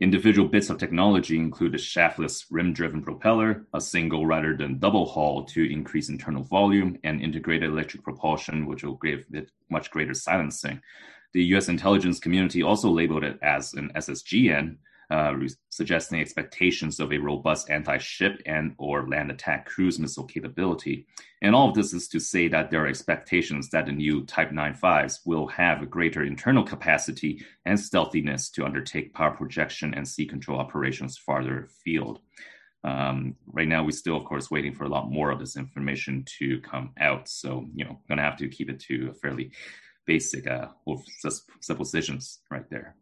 Individual 0.00 0.48
bits 0.48 0.70
of 0.70 0.78
technology 0.78 1.36
include 1.36 1.74
a 1.74 1.78
shaftless 1.78 2.46
rim 2.50 2.72
driven 2.72 3.02
propeller, 3.02 3.66
a 3.74 3.80
single 3.82 4.24
rather 4.24 4.56
than 4.56 4.78
double 4.78 5.04
hull 5.04 5.44
to 5.44 5.70
increase 5.70 6.08
internal 6.08 6.44
volume, 6.44 6.96
and 7.04 7.20
integrated 7.20 7.68
electric 7.68 8.02
propulsion, 8.02 8.64
which 8.64 8.84
will 8.84 8.96
give 8.96 9.26
it 9.34 9.50
much 9.68 9.90
greater 9.90 10.14
silencing. 10.14 10.80
The 11.34 11.44
US 11.56 11.68
intelligence 11.68 12.20
community 12.20 12.62
also 12.62 12.88
labeled 12.88 13.24
it 13.24 13.38
as 13.42 13.74
an 13.74 13.90
SSGN, 13.96 14.76
uh, 15.10 15.34
suggesting 15.68 16.20
expectations 16.20 17.00
of 17.00 17.12
a 17.12 17.18
robust 17.18 17.70
anti-ship 17.70 18.40
and 18.46 18.74
or 18.78 19.08
land 19.08 19.32
attack 19.32 19.66
cruise 19.66 19.98
missile 19.98 20.24
capability. 20.24 21.06
And 21.42 21.54
all 21.54 21.68
of 21.68 21.74
this 21.74 21.92
is 21.92 22.06
to 22.08 22.20
say 22.20 22.46
that 22.48 22.70
there 22.70 22.84
are 22.84 22.86
expectations 22.86 23.68
that 23.70 23.86
the 23.86 23.92
new 23.92 24.24
Type 24.24 24.50
95s 24.50 25.20
will 25.26 25.48
have 25.48 25.82
a 25.82 25.86
greater 25.86 26.22
internal 26.22 26.62
capacity 26.62 27.44
and 27.66 27.78
stealthiness 27.78 28.48
to 28.50 28.64
undertake 28.64 29.12
power 29.12 29.32
projection 29.32 29.92
and 29.92 30.06
sea 30.06 30.26
control 30.26 30.60
operations 30.60 31.18
farther 31.18 31.64
afield. 31.64 32.20
Um, 32.84 33.34
right 33.46 33.66
now, 33.66 33.82
we're 33.82 33.90
still, 33.90 34.16
of 34.16 34.24
course, 34.24 34.50
waiting 34.50 34.74
for 34.74 34.84
a 34.84 34.88
lot 34.88 35.10
more 35.10 35.30
of 35.30 35.38
this 35.38 35.56
information 35.56 36.24
to 36.38 36.60
come 36.60 36.92
out. 37.00 37.28
So, 37.28 37.66
you 37.74 37.84
know, 37.84 37.98
going 38.08 38.18
to 38.18 38.24
have 38.24 38.36
to 38.36 38.48
keep 38.48 38.70
it 38.70 38.78
to 38.80 39.08
a 39.10 39.14
fairly 39.14 39.52
basic 40.06 40.46
uh, 40.46 40.68
suppositions 41.60 42.40
right 42.50 42.68
there. 42.70 42.96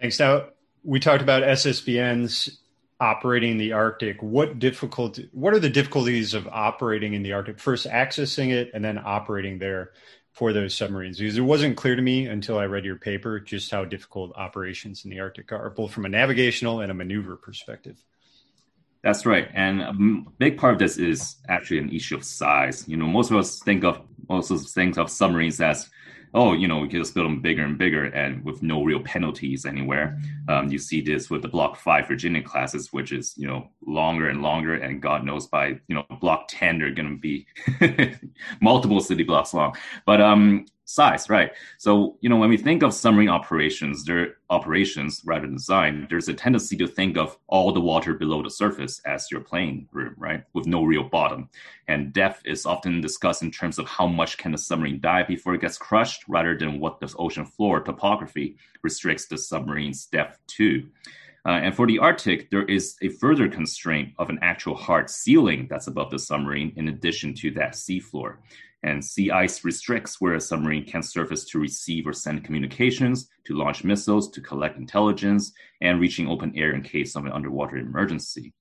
Thanks. 0.00 0.18
Now 0.18 0.46
we 0.82 1.00
talked 1.00 1.22
about 1.22 1.42
SSBNs 1.42 2.58
operating 3.00 3.58
the 3.58 3.72
Arctic. 3.72 4.22
What 4.22 4.58
difficulty? 4.58 5.28
What 5.32 5.54
are 5.54 5.58
the 5.58 5.70
difficulties 5.70 6.34
of 6.34 6.46
operating 6.48 7.14
in 7.14 7.22
the 7.22 7.32
Arctic? 7.32 7.58
First, 7.58 7.86
accessing 7.86 8.50
it, 8.50 8.70
and 8.74 8.84
then 8.84 9.00
operating 9.02 9.58
there 9.58 9.92
for 10.32 10.52
those 10.52 10.74
submarines. 10.74 11.18
Because 11.18 11.38
it 11.38 11.42
wasn't 11.42 11.76
clear 11.76 11.96
to 11.96 12.02
me 12.02 12.26
until 12.26 12.58
I 12.58 12.66
read 12.66 12.84
your 12.84 12.96
paper 12.96 13.40
just 13.40 13.70
how 13.70 13.84
difficult 13.84 14.32
operations 14.36 15.04
in 15.04 15.10
the 15.10 15.20
Arctic 15.20 15.52
are, 15.52 15.70
both 15.70 15.92
from 15.92 16.04
a 16.04 16.08
navigational 16.08 16.80
and 16.80 16.90
a 16.90 16.94
maneuver 16.94 17.36
perspective. 17.36 18.02
That's 19.02 19.26
right. 19.26 19.48
And 19.52 19.82
a 19.82 19.92
big 20.38 20.56
part 20.56 20.72
of 20.72 20.78
this 20.78 20.96
is 20.96 21.36
actually 21.46 21.78
an 21.78 21.90
issue 21.90 22.16
of 22.16 22.24
size. 22.24 22.88
You 22.88 22.96
know, 22.96 23.06
most 23.06 23.30
of 23.30 23.36
us 23.36 23.60
think 23.60 23.84
of 23.84 24.00
most 24.28 24.50
of 24.50 24.58
us 24.58 24.72
think 24.72 24.98
of 24.98 25.10
submarines 25.10 25.60
as 25.60 25.90
oh, 26.34 26.52
you 26.52 26.66
know, 26.66 26.78
we 26.78 26.88
can 26.88 27.00
just 27.00 27.14
build 27.14 27.26
them 27.26 27.40
bigger 27.40 27.62
and 27.64 27.78
bigger 27.78 28.06
and 28.06 28.44
with 28.44 28.60
no 28.60 28.82
real 28.82 29.00
penalties 29.00 29.64
anywhere. 29.64 30.18
Um, 30.48 30.68
you 30.68 30.78
see 30.78 31.00
this 31.00 31.30
with 31.30 31.42
the 31.42 31.48
Block 31.48 31.76
5 31.76 32.08
Virginia 32.08 32.42
classes, 32.42 32.92
which 32.92 33.12
is, 33.12 33.34
you 33.36 33.46
know, 33.46 33.70
longer 33.86 34.28
and 34.28 34.42
longer. 34.42 34.74
And 34.74 35.00
God 35.00 35.24
knows 35.24 35.46
by, 35.46 35.78
you 35.86 35.94
know, 35.94 36.04
Block 36.20 36.46
10, 36.48 36.80
they're 36.80 36.90
going 36.90 37.08
to 37.08 37.16
be 37.16 37.46
multiple 38.60 39.00
city 39.00 39.22
blocks 39.22 39.54
long. 39.54 39.76
But 40.06 40.20
um, 40.20 40.66
size, 40.84 41.30
right? 41.30 41.52
So, 41.78 42.16
you 42.20 42.28
know, 42.28 42.36
when 42.36 42.50
we 42.50 42.56
think 42.56 42.82
of 42.82 42.94
submarine 42.94 43.28
operations, 43.28 44.04
their 44.04 44.36
operations 44.50 45.22
rather 45.24 45.46
than 45.46 45.56
design, 45.56 46.06
there's 46.10 46.28
a 46.28 46.34
tendency 46.34 46.76
to 46.76 46.86
think 46.86 47.16
of 47.16 47.38
all 47.46 47.72
the 47.72 47.80
water 47.80 48.14
below 48.14 48.42
the 48.42 48.50
surface 48.50 49.00
as 49.06 49.30
your 49.30 49.40
playing 49.40 49.88
room, 49.92 50.14
right? 50.18 50.44
With 50.52 50.66
no 50.66 50.84
real 50.84 51.04
bottom. 51.04 51.48
And 51.88 52.12
depth 52.12 52.42
is 52.44 52.66
often 52.66 53.00
discussed 53.00 53.42
in 53.42 53.50
terms 53.50 53.78
of 53.78 53.88
how 53.88 54.06
much 54.06 54.38
can 54.38 54.54
a 54.54 54.58
submarine 54.58 55.00
dive 55.00 55.28
before 55.28 55.54
it 55.54 55.60
gets 55.60 55.78
crushed, 55.78 56.24
rather 56.28 56.56
than 56.56 56.80
what 56.80 57.00
the 57.00 57.14
ocean 57.18 57.46
floor 57.46 57.80
topography 57.80 58.56
restricts 58.82 59.26
the 59.26 59.38
submarine's 59.38 60.06
depth 60.06 60.38
to. 60.48 60.86
Uh, 61.46 61.60
and 61.62 61.74
for 61.74 61.86
the 61.86 61.98
Arctic, 61.98 62.50
there 62.50 62.64
is 62.64 62.96
a 63.02 63.08
further 63.08 63.48
constraint 63.48 64.12
of 64.18 64.30
an 64.30 64.38
actual 64.40 64.74
hard 64.74 65.10
ceiling 65.10 65.66
that's 65.68 65.88
above 65.88 66.10
the 66.10 66.18
submarine, 66.18 66.72
in 66.76 66.88
addition 66.88 67.34
to 67.34 67.50
that 67.50 67.72
seafloor 67.72 68.36
and 68.84 69.02
sea 69.02 69.30
ice 69.30 69.64
restricts 69.64 70.20
where 70.20 70.34
a 70.34 70.40
submarine 70.40 70.84
can 70.84 71.02
surface 71.02 71.44
to 71.44 71.58
receive 71.58 72.06
or 72.06 72.12
send 72.12 72.44
communications, 72.44 73.30
to 73.44 73.56
launch 73.56 73.82
missiles, 73.82 74.30
to 74.30 74.40
collect 74.42 74.76
intelligence, 74.76 75.52
and 75.80 76.00
reaching 76.00 76.28
open 76.28 76.52
air 76.54 76.72
in 76.72 76.82
case 76.82 77.16
of 77.16 77.24
an 77.24 77.32
underwater 77.32 77.78
emergency. 77.78 78.52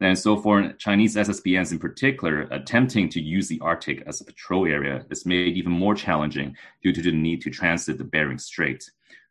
And 0.00 0.18
so, 0.18 0.36
for 0.36 0.72
Chinese 0.74 1.16
SSBNs 1.16 1.72
in 1.72 1.78
particular, 1.78 2.42
attempting 2.50 3.08
to 3.10 3.20
use 3.20 3.48
the 3.48 3.60
Arctic 3.60 4.02
as 4.06 4.20
a 4.20 4.24
patrol 4.24 4.66
area 4.66 5.04
is 5.10 5.26
made 5.26 5.56
even 5.56 5.72
more 5.72 5.94
challenging 5.94 6.56
due 6.82 6.92
to 6.92 7.02
the 7.02 7.12
need 7.12 7.42
to 7.42 7.50
transit 7.50 7.98
the 7.98 8.04
Bering 8.04 8.38
Strait. 8.38 8.88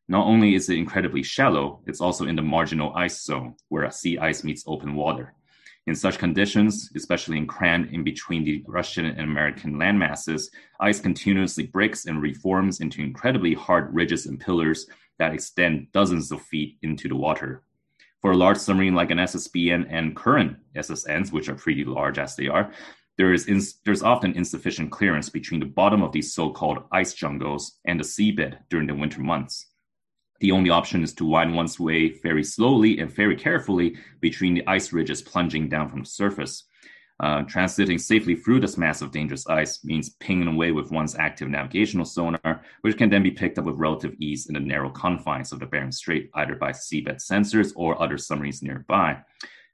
Not 0.09 0.25
only 0.25 0.55
is 0.55 0.69
it 0.69 0.77
incredibly 0.77 1.21
shallow, 1.21 1.81
it's 1.85 1.99
also 1.99 2.25
in 2.27 2.37
the 2.37 2.41
marginal 2.41 2.93
ice 2.95 3.23
zone 3.23 3.55
where 3.67 3.89
sea 3.91 4.17
ice 4.17 4.43
meets 4.43 4.63
open 4.65 4.95
water. 4.95 5.33
In 5.85 5.95
such 5.95 6.17
conditions, 6.17 6.89
especially 6.95 7.37
in 7.37 7.47
crammed 7.47 7.93
in 7.93 8.03
between 8.03 8.43
the 8.43 8.63
Russian 8.67 9.05
and 9.05 9.19
American 9.19 9.75
landmasses, 9.75 10.49
ice 10.79 10.99
continuously 10.99 11.65
breaks 11.65 12.05
and 12.05 12.21
reforms 12.21 12.79
into 12.79 13.01
incredibly 13.01 13.53
hard 13.53 13.93
ridges 13.93 14.25
and 14.25 14.39
pillars 14.39 14.87
that 15.19 15.33
extend 15.33 15.91
dozens 15.91 16.31
of 16.31 16.41
feet 16.41 16.77
into 16.81 17.09
the 17.09 17.15
water. 17.15 17.63
For 18.21 18.31
a 18.31 18.37
large 18.37 18.57
submarine 18.57 18.95
like 18.95 19.11
an 19.11 19.19
SSBN 19.19 19.87
and 19.89 20.15
current 20.15 20.57
SSNs, 20.75 21.31
which 21.31 21.49
are 21.49 21.55
pretty 21.55 21.83
large 21.83 22.17
as 22.17 22.35
they 22.35 22.47
are, 22.47 22.71
there 23.17 23.33
is 23.33 23.47
ins- 23.47 23.79
there's 23.83 24.03
often 24.03 24.33
insufficient 24.33 24.91
clearance 24.91 25.29
between 25.29 25.59
the 25.59 25.65
bottom 25.65 26.01
of 26.01 26.11
these 26.11 26.33
so-called 26.33 26.83
ice 26.91 27.13
jungles 27.13 27.79
and 27.85 27.99
the 27.99 28.03
seabed 28.03 28.57
during 28.69 28.87
the 28.87 28.95
winter 28.95 29.21
months. 29.21 29.67
The 30.39 30.51
only 30.51 30.69
option 30.69 31.03
is 31.03 31.13
to 31.15 31.25
wind 31.25 31.55
one's 31.55 31.79
way 31.79 32.09
very 32.09 32.43
slowly 32.43 32.99
and 32.99 33.11
very 33.11 33.35
carefully 33.35 33.97
between 34.19 34.53
the 34.53 34.67
ice 34.67 34.93
ridges 34.93 35.21
plunging 35.21 35.69
down 35.69 35.89
from 35.89 36.01
the 36.01 36.09
surface. 36.09 36.65
Uh, 37.19 37.41
transiting 37.43 37.99
safely 37.99 38.35
through 38.35 38.59
this 38.59 38.77
mass 38.77 39.01
of 39.01 39.11
dangerous 39.11 39.47
ice 39.47 39.83
means 39.83 40.11
pinging 40.19 40.47
away 40.47 40.71
with 40.71 40.91
one's 40.91 41.15
active 41.15 41.49
navigational 41.49 42.05
sonar, 42.05 42.61
which 42.81 42.95
can 42.95 43.09
then 43.09 43.23
be 43.23 43.31
picked 43.31 43.57
up 43.57 43.65
with 43.65 43.75
relative 43.75 44.13
ease 44.19 44.45
in 44.45 44.53
the 44.53 44.59
narrow 44.59 44.91
confines 44.91 45.51
of 45.51 45.59
the 45.59 45.65
Bering 45.65 45.91
Strait, 45.91 46.29
either 46.35 46.55
by 46.55 46.71
seabed 46.71 47.15
sensors 47.15 47.73
or 47.75 47.99
other 47.99 48.19
submarines 48.19 48.61
nearby. 48.61 49.17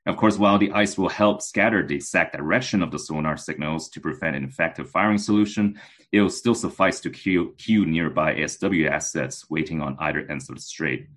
Of 0.06 0.18
course, 0.18 0.38
while 0.38 0.58
the 0.58 0.72
ice 0.74 0.98
will 0.98 1.08
help 1.08 1.42
scatter 1.42 1.86
the 1.86 1.96
exact 1.96 2.36
direction 2.36 2.84
of 2.84 2.92
the 2.92 3.00
sonar 3.00 3.38
signals 3.38 3.88
to 3.90 4.02
prevent 4.02 4.36
an 4.36 4.44
effective 4.44 4.90
firing 4.90 5.18
solution, 5.18 5.80
it 6.12 6.20
will 6.20 6.30
still 6.30 6.56
suffice 6.56 7.00
to 7.02 7.10
cue, 7.10 7.86
nearby 7.86 8.36
ASW 8.36 8.90
assets 8.90 9.50
waiting 9.50 9.82
on 9.82 9.96
either 10.00 10.30
ends 10.30 10.50
of 10.50 10.56
the 10.56 10.62
strait. 10.62 11.08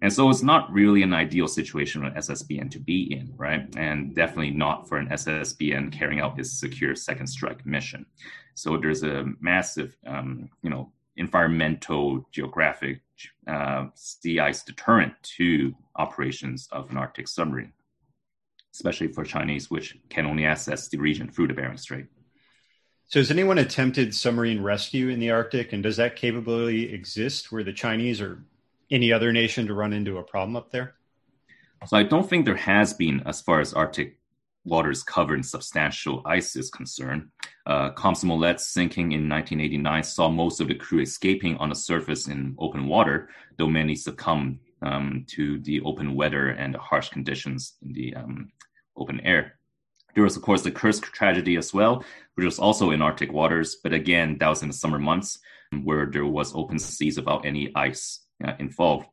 And 0.00 0.12
so 0.12 0.30
it's 0.30 0.42
not 0.42 0.72
really 0.72 1.02
an 1.02 1.12
ideal 1.12 1.48
situation 1.48 2.02
for 2.02 2.06
an 2.06 2.14
SSBN 2.14 2.70
to 2.70 2.78
be 2.78 3.12
in, 3.12 3.34
right? 3.36 3.66
And 3.76 4.14
definitely 4.14 4.52
not 4.52 4.88
for 4.88 4.98
an 4.98 5.08
SSBN 5.08 5.92
carrying 5.92 6.20
out 6.20 6.38
its 6.38 6.52
secure 6.52 6.94
second 6.94 7.26
strike 7.26 7.66
mission. 7.66 8.06
So 8.54 8.76
there's 8.76 9.02
a 9.02 9.24
massive, 9.40 9.96
um, 10.06 10.50
you 10.62 10.70
know, 10.70 10.92
environmental, 11.16 12.28
geographic 12.30 13.00
uh, 13.48 13.86
sea 13.94 14.38
ice 14.38 14.62
deterrent 14.62 15.14
to 15.22 15.74
operations 15.96 16.68
of 16.70 16.90
an 16.90 16.96
Arctic 16.96 17.26
submarine 17.26 17.72
especially 18.76 19.08
for 19.08 19.24
Chinese, 19.24 19.70
which 19.70 19.96
can 20.10 20.26
only 20.26 20.44
access 20.44 20.88
the 20.88 20.98
region 20.98 21.30
through 21.30 21.48
the 21.48 21.54
Bering 21.54 21.78
Strait. 21.78 22.06
So, 23.08 23.20
has 23.20 23.30
anyone 23.30 23.58
attempted 23.58 24.14
submarine 24.14 24.62
rescue 24.62 25.08
in 25.08 25.18
the 25.18 25.30
Arctic, 25.30 25.72
and 25.72 25.82
does 25.82 25.96
that 25.96 26.16
capability 26.16 26.92
exist 26.92 27.50
where 27.50 27.64
the 27.64 27.72
Chinese 27.72 28.20
or 28.20 28.44
any 28.90 29.12
other 29.12 29.32
nation 29.32 29.66
to 29.66 29.74
run 29.74 29.92
into 29.92 30.18
a 30.18 30.22
problem 30.22 30.56
up 30.56 30.70
there? 30.70 30.94
So, 31.86 31.96
I 31.96 32.02
don't 32.02 32.28
think 32.28 32.44
there 32.44 32.56
has 32.56 32.92
been, 32.92 33.22
as 33.24 33.40
far 33.40 33.60
as 33.60 33.72
Arctic 33.72 34.18
waters 34.64 35.02
covered 35.02 35.36
in 35.36 35.42
substantial 35.42 36.20
ice 36.26 36.56
is 36.56 36.68
concerned. 36.70 37.28
Uh, 37.64 37.92
Komsomolets 37.92 38.60
sinking 38.60 39.12
in 39.12 39.28
1989 39.28 40.02
saw 40.02 40.28
most 40.28 40.60
of 40.60 40.68
the 40.68 40.74
crew 40.74 41.00
escaping 41.00 41.56
on 41.58 41.68
the 41.68 41.74
surface 41.74 42.28
in 42.28 42.54
open 42.58 42.86
water, 42.86 43.30
though 43.56 43.68
many 43.68 43.94
succumbed 43.94 44.58
um, 44.82 45.24
to 45.28 45.58
the 45.60 45.80
open 45.82 46.14
weather 46.14 46.48
and 46.48 46.76
harsh 46.76 47.08
conditions 47.08 47.74
in 47.82 47.92
the 47.92 48.14
um, 48.14 48.52
open 48.96 49.20
air. 49.20 49.58
There 50.14 50.24
was, 50.24 50.36
of 50.36 50.42
course, 50.42 50.62
the 50.62 50.70
Kursk 50.70 51.12
tragedy 51.12 51.56
as 51.56 51.74
well, 51.74 52.04
which 52.34 52.44
was 52.44 52.58
also 52.58 52.90
in 52.90 53.02
Arctic 53.02 53.32
waters, 53.32 53.76
but 53.82 53.92
again, 53.92 54.38
that 54.40 54.48
was 54.48 54.62
in 54.62 54.68
the 54.68 54.74
summer 54.74 54.98
months 54.98 55.38
where 55.84 56.06
there 56.06 56.24
was 56.24 56.54
open 56.54 56.78
seas 56.78 57.16
without 57.18 57.44
any 57.44 57.70
ice 57.74 58.20
uh, 58.44 58.54
involved. 58.58 59.06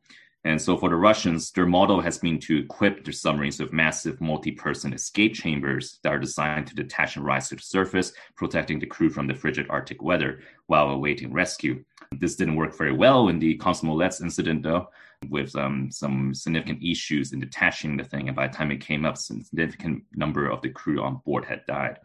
And 0.46 0.60
so 0.60 0.76
for 0.76 0.90
the 0.90 0.96
Russians, 0.96 1.50
their 1.52 1.66
model 1.66 2.02
has 2.02 2.18
been 2.18 2.38
to 2.40 2.58
equip 2.58 3.02
their 3.02 3.14
submarines 3.14 3.58
with 3.58 3.72
massive 3.72 4.20
multi-person 4.20 4.92
escape 4.92 5.34
chambers 5.34 5.98
that 6.02 6.12
are 6.12 6.18
designed 6.18 6.66
to 6.66 6.74
detach 6.74 7.16
and 7.16 7.24
rise 7.24 7.48
to 7.48 7.56
the 7.56 7.62
surface, 7.62 8.12
protecting 8.36 8.78
the 8.78 8.86
crew 8.86 9.08
from 9.08 9.26
the 9.26 9.34
frigid 9.34 9.66
Arctic 9.70 10.02
weather 10.02 10.40
while 10.66 10.90
awaiting 10.90 11.32
rescue. 11.32 11.82
This 12.12 12.36
didn't 12.36 12.56
work 12.56 12.76
very 12.76 12.92
well 12.92 13.28
in 13.28 13.38
the 13.38 13.56
Komsomolets 13.56 14.20
incident, 14.20 14.62
though, 14.62 14.90
with 15.30 15.56
um, 15.56 15.90
some 15.90 16.34
significant 16.34 16.82
issues 16.82 17.32
in 17.32 17.40
detaching 17.40 17.96
the 17.96 18.04
thing. 18.04 18.28
And 18.28 18.36
by 18.36 18.46
the 18.46 18.54
time 18.54 18.70
it 18.70 18.82
came 18.82 19.06
up, 19.06 19.14
a 19.14 19.18
significant 19.18 20.04
number 20.14 20.48
of 20.48 20.60
the 20.60 20.68
crew 20.68 21.02
on 21.02 21.22
board 21.24 21.46
had 21.46 21.64
died. 21.66 22.00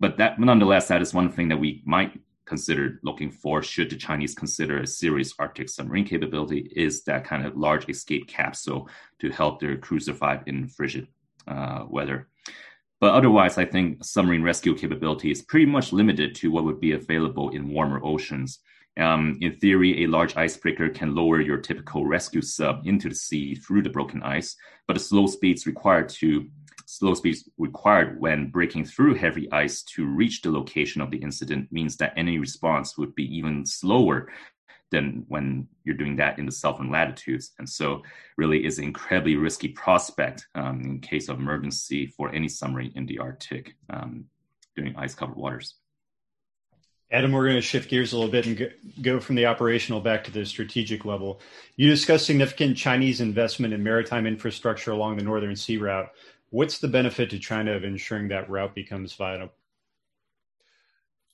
But 0.00 0.18
that, 0.18 0.40
nonetheless, 0.40 0.88
that 0.88 1.02
is 1.02 1.14
one 1.14 1.30
thing 1.30 1.48
that 1.48 1.60
we 1.60 1.82
might 1.86 2.20
consider 2.46 3.00
looking 3.02 3.30
for 3.30 3.62
should 3.62 3.90
the 3.90 3.96
Chinese 3.96 4.34
consider 4.34 4.78
a 4.78 4.86
serious 4.86 5.34
Arctic 5.38 5.68
submarine 5.68 6.04
capability 6.04 6.70
is 6.74 7.04
that 7.04 7.24
kind 7.24 7.46
of 7.46 7.56
large 7.56 7.88
escape 7.88 8.28
capsule 8.28 8.88
to 9.20 9.30
help 9.30 9.60
their 9.60 9.76
crew 9.76 10.00
survive 10.00 10.42
in 10.46 10.68
frigid 10.68 11.08
uh, 11.48 11.84
weather. 11.88 12.28
But 13.00 13.14
otherwise, 13.14 13.58
I 13.58 13.64
think 13.64 14.04
submarine 14.04 14.42
rescue 14.42 14.74
capability 14.74 15.30
is 15.30 15.42
pretty 15.42 15.66
much 15.66 15.92
limited 15.92 16.34
to 16.36 16.50
what 16.50 16.64
would 16.64 16.80
be 16.80 16.92
available 16.92 17.50
in 17.50 17.68
warmer 17.68 18.00
oceans. 18.02 18.60
Um, 18.96 19.38
in 19.40 19.56
theory, 19.56 20.04
a 20.04 20.08
large 20.08 20.36
icebreaker 20.36 20.88
can 20.88 21.14
lower 21.14 21.40
your 21.40 21.58
typical 21.58 22.06
rescue 22.06 22.42
sub 22.42 22.86
into 22.86 23.08
the 23.08 23.14
sea 23.14 23.56
through 23.56 23.82
the 23.82 23.90
broken 23.90 24.22
ice, 24.22 24.56
but 24.86 24.94
the 24.94 25.00
slow 25.00 25.26
speeds 25.26 25.66
required 25.66 26.08
to 26.10 26.48
slow 26.86 27.14
speeds 27.14 27.48
required 27.58 28.20
when 28.20 28.50
breaking 28.50 28.84
through 28.84 29.14
heavy 29.14 29.50
ice 29.52 29.82
to 29.82 30.06
reach 30.06 30.42
the 30.42 30.50
location 30.50 31.00
of 31.00 31.10
the 31.10 31.18
incident 31.18 31.70
means 31.72 31.96
that 31.96 32.12
any 32.16 32.38
response 32.38 32.96
would 32.98 33.14
be 33.14 33.36
even 33.36 33.64
slower 33.66 34.30
than 34.90 35.24
when 35.28 35.66
you're 35.84 35.96
doing 35.96 36.16
that 36.16 36.38
in 36.38 36.46
the 36.46 36.52
southern 36.52 36.90
latitudes. 36.90 37.52
And 37.58 37.68
so, 37.68 38.02
really, 38.36 38.64
is 38.64 38.78
an 38.78 38.84
incredibly 38.84 39.36
risky 39.36 39.68
prospect 39.68 40.46
um, 40.54 40.82
in 40.82 41.00
case 41.00 41.28
of 41.28 41.38
emergency 41.38 42.06
for 42.06 42.32
any 42.32 42.48
submarine 42.48 42.92
in 42.94 43.06
the 43.06 43.18
Arctic 43.18 43.74
um, 43.90 44.26
during 44.76 44.96
ice 44.96 45.14
covered 45.14 45.36
waters. 45.36 45.74
Adam, 47.10 47.32
we're 47.32 47.44
going 47.44 47.54
to 47.54 47.62
shift 47.62 47.90
gears 47.90 48.12
a 48.12 48.16
little 48.16 48.30
bit 48.30 48.46
and 48.46 48.72
go 49.02 49.20
from 49.20 49.36
the 49.36 49.46
operational 49.46 50.00
back 50.00 50.24
to 50.24 50.32
the 50.32 50.44
strategic 50.44 51.04
level. 51.04 51.40
You 51.76 51.88
discussed 51.88 52.26
significant 52.26 52.76
Chinese 52.76 53.20
investment 53.20 53.74
in 53.74 53.82
maritime 53.82 54.26
infrastructure 54.26 54.90
along 54.90 55.16
the 55.16 55.22
Northern 55.22 55.54
Sea 55.54 55.76
Route. 55.76 56.10
What's 56.54 56.78
the 56.78 56.86
benefit 56.86 57.30
to 57.30 57.40
China 57.40 57.72
of 57.72 57.82
ensuring 57.82 58.28
that 58.28 58.48
route 58.48 58.76
becomes 58.76 59.12
viable? 59.12 59.52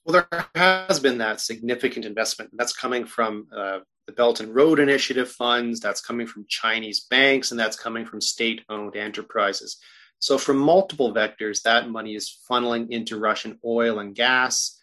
Well, 0.02 0.24
there 0.30 0.46
has 0.54 0.98
been 0.98 1.18
that 1.18 1.42
significant 1.42 2.06
investment. 2.06 2.52
That's 2.54 2.72
coming 2.72 3.04
from 3.04 3.46
uh, 3.54 3.80
the 4.06 4.14
Belt 4.14 4.40
and 4.40 4.54
Road 4.54 4.80
Initiative 4.80 5.30
funds, 5.30 5.78
that's 5.78 6.00
coming 6.00 6.26
from 6.26 6.46
Chinese 6.48 7.00
banks, 7.00 7.50
and 7.50 7.61
that's 7.61 7.76
coming 7.76 8.06
from 8.06 8.22
state 8.22 8.62
owned 8.70 8.96
enterprises. 8.96 9.76
So, 10.20 10.38
from 10.38 10.56
multiple 10.56 11.12
vectors, 11.12 11.61
that 11.64 11.90
money 11.90 12.14
is 12.14 12.38
funneling 12.50 12.88
into 12.88 13.18
Russian 13.18 13.59
oil 13.62 13.98
and 13.98 14.14
gas 14.14 14.80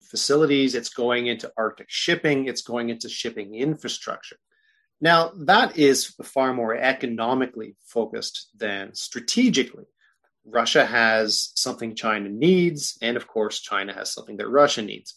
facilities, 0.00 0.74
it's 0.74 0.88
going 0.88 1.26
into 1.26 1.52
Arctic 1.58 1.90
shipping, 1.90 2.46
it's 2.46 2.62
going 2.62 2.88
into 2.88 3.10
shipping 3.10 3.54
infrastructure. 3.54 4.38
Now, 5.04 5.32
that 5.36 5.76
is 5.76 6.14
far 6.22 6.54
more 6.54 6.74
economically 6.74 7.76
focused 7.84 8.48
than 8.56 8.94
strategically. 8.94 9.84
Russia 10.46 10.86
has 10.86 11.52
something 11.56 11.94
China 11.94 12.30
needs, 12.30 12.96
and 13.02 13.14
of 13.14 13.26
course, 13.26 13.60
China 13.60 13.92
has 13.92 14.10
something 14.10 14.38
that 14.38 14.48
Russia 14.48 14.80
needs. 14.80 15.14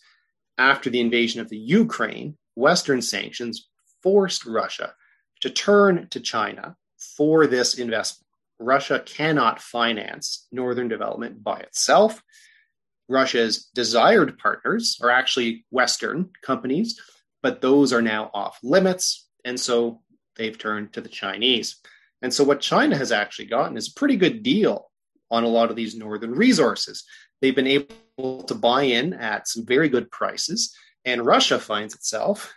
After 0.58 0.90
the 0.90 1.00
invasion 1.00 1.40
of 1.40 1.48
the 1.48 1.58
Ukraine, 1.58 2.36
Western 2.56 3.02
sanctions 3.02 3.70
forced 4.04 4.46
Russia 4.46 4.94
to 5.40 5.50
turn 5.50 6.10
to 6.10 6.20
China 6.20 6.76
for 7.16 7.48
this 7.48 7.80
investment. 7.80 8.28
Russia 8.60 9.00
cannot 9.00 9.62
finance 9.62 10.48
northern 10.52 10.90
development 10.90 11.42
by 11.42 11.60
itself. 11.60 12.22
Russia's 13.08 13.70
desired 13.74 14.38
partners 14.38 15.00
are 15.02 15.12
actually 15.12 15.66
Western 15.70 16.32
companies, 16.44 17.00
but 17.42 17.62
those 17.62 17.94
are 17.94 18.02
now 18.02 18.30
off 18.34 18.60
limits. 18.62 19.27
And 19.48 19.58
so 19.58 20.02
they've 20.36 20.58
turned 20.58 20.92
to 20.94 21.02
the 21.02 21.08
Chinese. 21.10 21.78
And 22.22 22.34
so 22.34 22.44
what 22.44 22.60
China 22.60 22.98
has 22.98 23.14
actually 23.14 23.46
gotten 23.46 23.78
is 23.78 23.88
a 23.88 24.00
pretty 24.00 24.18
good 24.18 24.44
deal 24.44 24.92
on 25.32 25.46
a 25.46 25.48
lot 25.48 25.70
of 25.70 25.78
these 25.78 25.96
northern 25.96 26.32
resources. 26.32 27.06
They've 27.40 27.56
been 27.56 27.66
able 27.68 28.44
to 28.44 28.54
buy 28.54 28.84
in 28.84 29.14
at 29.14 29.48
some 29.48 29.66
very 29.66 29.88
good 29.88 30.12
prices, 30.12 30.76
and 31.06 31.26
Russia 31.26 31.60
finds 31.60 31.96
itself 31.96 32.54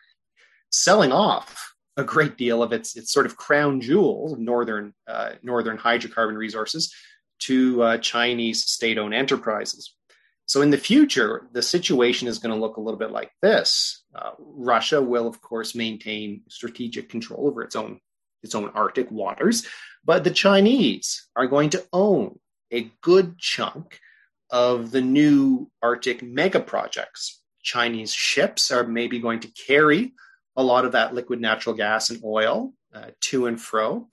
selling 0.70 1.12
off 1.12 1.74
a 1.96 2.02
great 2.02 2.36
deal 2.36 2.62
of 2.62 2.72
its 2.72 2.96
its 2.96 3.12
sort 3.12 3.26
of 3.26 3.36
crown 3.36 3.80
jewels, 3.80 4.36
northern 4.38 4.94
uh, 5.06 5.32
northern 5.42 5.78
hydrocarbon 5.78 6.36
resources, 6.36 6.92
to 7.40 7.82
uh, 7.82 7.98
Chinese 7.98 8.64
state-owned 8.64 9.14
enterprises. 9.14 9.94
So 10.50 10.62
in 10.62 10.70
the 10.70 10.78
future, 10.78 11.46
the 11.52 11.62
situation 11.62 12.26
is 12.26 12.40
going 12.40 12.52
to 12.52 12.60
look 12.60 12.76
a 12.76 12.80
little 12.80 12.98
bit 12.98 13.12
like 13.12 13.30
this. 13.40 14.02
Uh, 14.12 14.32
Russia 14.40 15.00
will, 15.00 15.28
of 15.28 15.40
course, 15.40 15.76
maintain 15.76 16.42
strategic 16.48 17.08
control 17.08 17.46
over 17.46 17.62
its 17.62 17.76
own 17.76 18.00
its 18.42 18.56
own 18.56 18.68
Arctic 18.74 19.08
waters, 19.12 19.64
but 20.04 20.24
the 20.24 20.30
Chinese 20.32 21.28
are 21.36 21.46
going 21.46 21.70
to 21.70 21.86
own 21.92 22.40
a 22.72 22.90
good 23.00 23.38
chunk 23.38 24.00
of 24.50 24.90
the 24.90 25.00
new 25.00 25.70
Arctic 25.82 26.20
mega 26.20 26.58
projects. 26.58 27.42
Chinese 27.62 28.12
ships 28.12 28.72
are 28.72 28.84
maybe 28.84 29.20
going 29.20 29.38
to 29.38 29.52
carry 29.68 30.14
a 30.56 30.64
lot 30.64 30.84
of 30.84 30.90
that 30.92 31.14
liquid 31.14 31.40
natural 31.40 31.76
gas 31.76 32.10
and 32.10 32.20
oil 32.24 32.72
uh, 32.92 33.10
to 33.20 33.46
and 33.46 33.60
fro. 33.60 34.08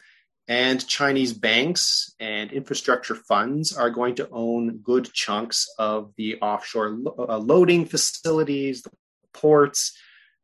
And 0.47 0.85
Chinese 0.87 1.33
banks 1.33 2.13
and 2.19 2.51
infrastructure 2.53 3.15
funds 3.15 3.75
are 3.75 3.89
going 3.89 4.15
to 4.15 4.29
own 4.31 4.77
good 4.77 5.11
chunks 5.13 5.67
of 5.77 6.13
the 6.15 6.39
offshore 6.41 6.91
lo- 6.91 7.25
uh, 7.27 7.37
loading 7.37 7.85
facilities, 7.85 8.81
the 8.81 8.91
ports, 9.33 9.97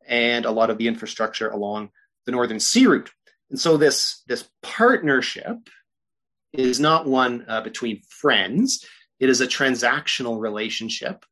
and 0.06 0.44
a 0.44 0.50
lot 0.50 0.68
of 0.68 0.76
the 0.76 0.88
infrastructure 0.88 1.48
along 1.48 1.88
the 2.26 2.32
northern 2.32 2.60
sea 2.60 2.86
route. 2.86 3.10
And 3.48 3.58
so 3.58 3.78
this, 3.78 4.22
this 4.26 4.48
partnership 4.62 5.70
is 6.52 6.80
not 6.80 7.06
one 7.06 7.44
uh, 7.48 7.62
between 7.62 8.02
friends. 8.08 8.84
It 9.20 9.30
is 9.30 9.40
a 9.40 9.46
transactional 9.46 10.38
relationship 10.38 11.24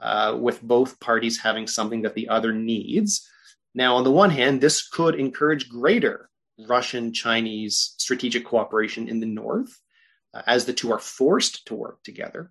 uh, 0.00 0.36
with 0.38 0.62
both 0.62 1.00
parties 1.00 1.40
having 1.40 1.66
something 1.66 2.02
that 2.02 2.14
the 2.14 2.28
other 2.28 2.52
needs. 2.52 3.26
Now, 3.74 3.96
on 3.96 4.04
the 4.04 4.10
one 4.10 4.30
hand, 4.30 4.60
this 4.60 4.86
could 4.86 5.14
encourage 5.14 5.68
greater 5.68 6.28
Russian 6.66 7.12
Chinese 7.12 7.94
strategic 7.98 8.44
cooperation 8.44 9.08
in 9.08 9.20
the 9.20 9.26
North 9.26 9.80
uh, 10.34 10.42
as 10.46 10.64
the 10.64 10.72
two 10.72 10.92
are 10.92 10.98
forced 10.98 11.66
to 11.66 11.74
work 11.74 12.02
together. 12.02 12.50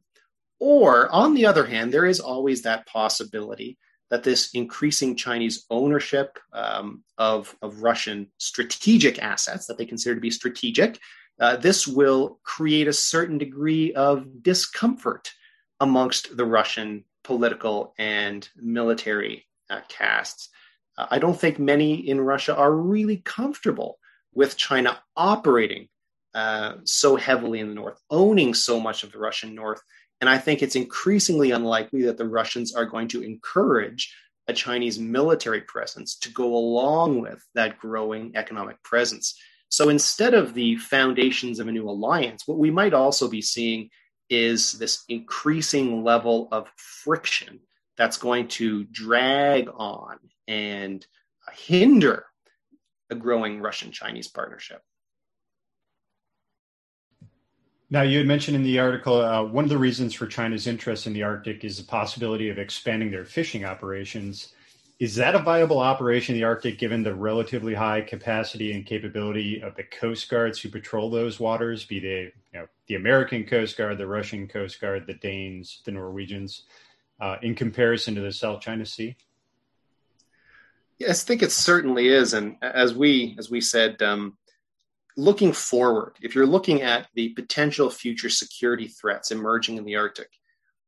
Or, 0.59 1.09
on 1.11 1.33
the 1.33 1.45
other 1.45 1.65
hand, 1.65 1.93
there 1.93 2.05
is 2.05 2.19
always 2.19 2.61
that 2.61 2.87
possibility 2.87 3.77
that 4.09 4.23
this 4.23 4.51
increasing 4.53 5.15
Chinese 5.15 5.65
ownership 5.69 6.39
um, 6.53 7.03
of, 7.17 7.55
of 7.61 7.83
Russian 7.83 8.31
strategic 8.37 9.21
assets 9.21 9.67
that 9.67 9.77
they 9.77 9.85
consider 9.85 10.15
to 10.15 10.21
be 10.21 10.31
strategic, 10.31 10.99
uh, 11.39 11.57
this 11.57 11.87
will 11.87 12.39
create 12.43 12.87
a 12.87 12.93
certain 12.93 13.37
degree 13.37 13.93
of 13.93 14.41
discomfort 14.41 15.31
amongst 15.79 16.35
the 16.35 16.45
Russian 16.45 17.03
political 17.23 17.93
and 17.99 18.47
military 18.55 19.45
uh, 19.69 19.81
castes. 19.89 20.49
Uh, 20.97 21.07
I 21.11 21.19
don't 21.19 21.39
think 21.39 21.59
many 21.59 21.95
in 21.95 22.19
Russia 22.19 22.55
are 22.55 22.73
really 22.73 23.17
comfortable 23.17 23.99
with 24.33 24.57
China 24.57 24.99
operating 25.15 25.87
uh, 26.33 26.75
so 26.83 27.15
heavily 27.15 27.59
in 27.59 27.69
the 27.69 27.73
north, 27.73 27.99
owning 28.09 28.53
so 28.53 28.79
much 28.79 29.03
of 29.03 29.11
the 29.11 29.19
Russian 29.19 29.55
north. 29.55 29.81
And 30.21 30.29
I 30.29 30.37
think 30.37 30.61
it's 30.61 30.75
increasingly 30.75 31.51
unlikely 31.51 32.03
that 32.03 32.17
the 32.17 32.27
Russians 32.27 32.75
are 32.75 32.85
going 32.85 33.07
to 33.09 33.23
encourage 33.23 34.13
a 34.47 34.53
Chinese 34.53 34.97
military 34.97 35.61
presence 35.61 36.15
to 36.19 36.31
go 36.31 36.55
along 36.55 37.21
with 37.21 37.43
that 37.53 37.77
growing 37.77 38.31
economic 38.35 38.81
presence. 38.83 39.37
So 39.69 39.89
instead 39.89 40.33
of 40.33 40.53
the 40.53 40.77
foundations 40.77 41.59
of 41.59 41.67
a 41.67 41.71
new 41.71 41.89
alliance, 41.89 42.47
what 42.47 42.57
we 42.57 42.71
might 42.71 42.93
also 42.93 43.27
be 43.27 43.41
seeing 43.41 43.89
is 44.29 44.73
this 44.73 45.03
increasing 45.09 46.03
level 46.03 46.47
of 46.51 46.69
friction 46.77 47.59
that's 47.97 48.17
going 48.17 48.47
to 48.47 48.83
drag 48.85 49.69
on 49.75 50.17
and 50.47 51.05
hinder 51.53 52.25
a 53.09 53.15
growing 53.15 53.59
Russian 53.61 53.91
Chinese 53.91 54.27
partnership. 54.27 54.81
Now, 57.89 58.01
you 58.01 58.17
had 58.17 58.27
mentioned 58.27 58.57
in 58.57 58.63
the 58.63 58.79
article 58.79 59.21
uh, 59.21 59.43
one 59.43 59.63
of 59.63 59.69
the 59.69 59.77
reasons 59.77 60.13
for 60.13 60.27
China's 60.27 60.67
interest 60.67 61.07
in 61.07 61.13
the 61.13 61.23
Arctic 61.23 61.63
is 61.63 61.77
the 61.77 61.85
possibility 61.85 62.49
of 62.49 62.57
expanding 62.57 63.11
their 63.11 63.23
fishing 63.23 63.63
operations. 63.63 64.51
Is 64.99 65.15
that 65.15 65.35
a 65.35 65.39
viable 65.39 65.79
operation 65.79 66.35
in 66.35 66.41
the 66.41 66.45
Arctic 66.45 66.79
given 66.79 67.03
the 67.03 67.15
relatively 67.15 67.73
high 67.73 68.01
capacity 68.01 68.73
and 68.73 68.85
capability 68.85 69.61
of 69.61 69.75
the 69.75 69.83
coast 69.83 70.27
guards 70.27 70.59
who 70.59 70.69
patrol 70.69 71.09
those 71.09 71.39
waters, 71.39 71.85
be 71.85 71.99
they 71.99 72.33
you 72.51 72.59
know, 72.59 72.67
the 72.87 72.95
American 72.95 73.45
Coast 73.45 73.77
Guard, 73.77 73.97
the 73.97 74.07
Russian 74.07 74.47
Coast 74.47 74.81
Guard, 74.81 75.07
the 75.07 75.13
Danes, 75.13 75.81
the 75.85 75.91
Norwegians, 75.91 76.63
uh, 77.19 77.37
in 77.41 77.55
comparison 77.55 78.15
to 78.15 78.21
the 78.21 78.31
South 78.31 78.61
China 78.61 78.85
Sea? 78.85 79.15
Yes, 80.99 81.23
I 81.23 81.27
think 81.27 81.43
it 81.43 81.51
certainly 81.51 82.07
is, 82.07 82.33
and 82.33 82.57
as 82.61 82.93
we 82.93 83.35
as 83.37 83.51
we 83.51 83.61
said, 83.61 84.01
um, 84.01 84.37
looking 85.15 85.51
forward, 85.51 86.15
if 86.21 86.33
you're 86.33 86.47
looking 86.47 86.81
at 86.81 87.07
the 87.13 87.29
potential 87.29 87.89
future 87.89 88.29
security 88.29 88.87
threats 88.87 89.31
emerging 89.31 89.77
in 89.77 89.85
the 89.85 89.95
Arctic, 89.95 90.29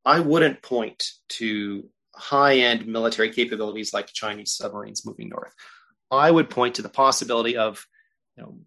I 0.05 0.19
wouldn't 0.19 0.63
point 0.63 1.11
to 1.29 1.87
high 2.15 2.57
end 2.57 2.87
military 2.87 3.31
capabilities 3.31 3.93
like 3.93 4.07
Chinese 4.07 4.51
submarines 4.51 5.05
moving 5.05 5.29
north. 5.29 5.53
I 6.11 6.31
would 6.31 6.49
point 6.49 6.75
to 6.75 6.81
the 6.81 6.89
possibility 6.89 7.55
of 7.55 7.85
you 8.35 8.43
know, 8.43 8.57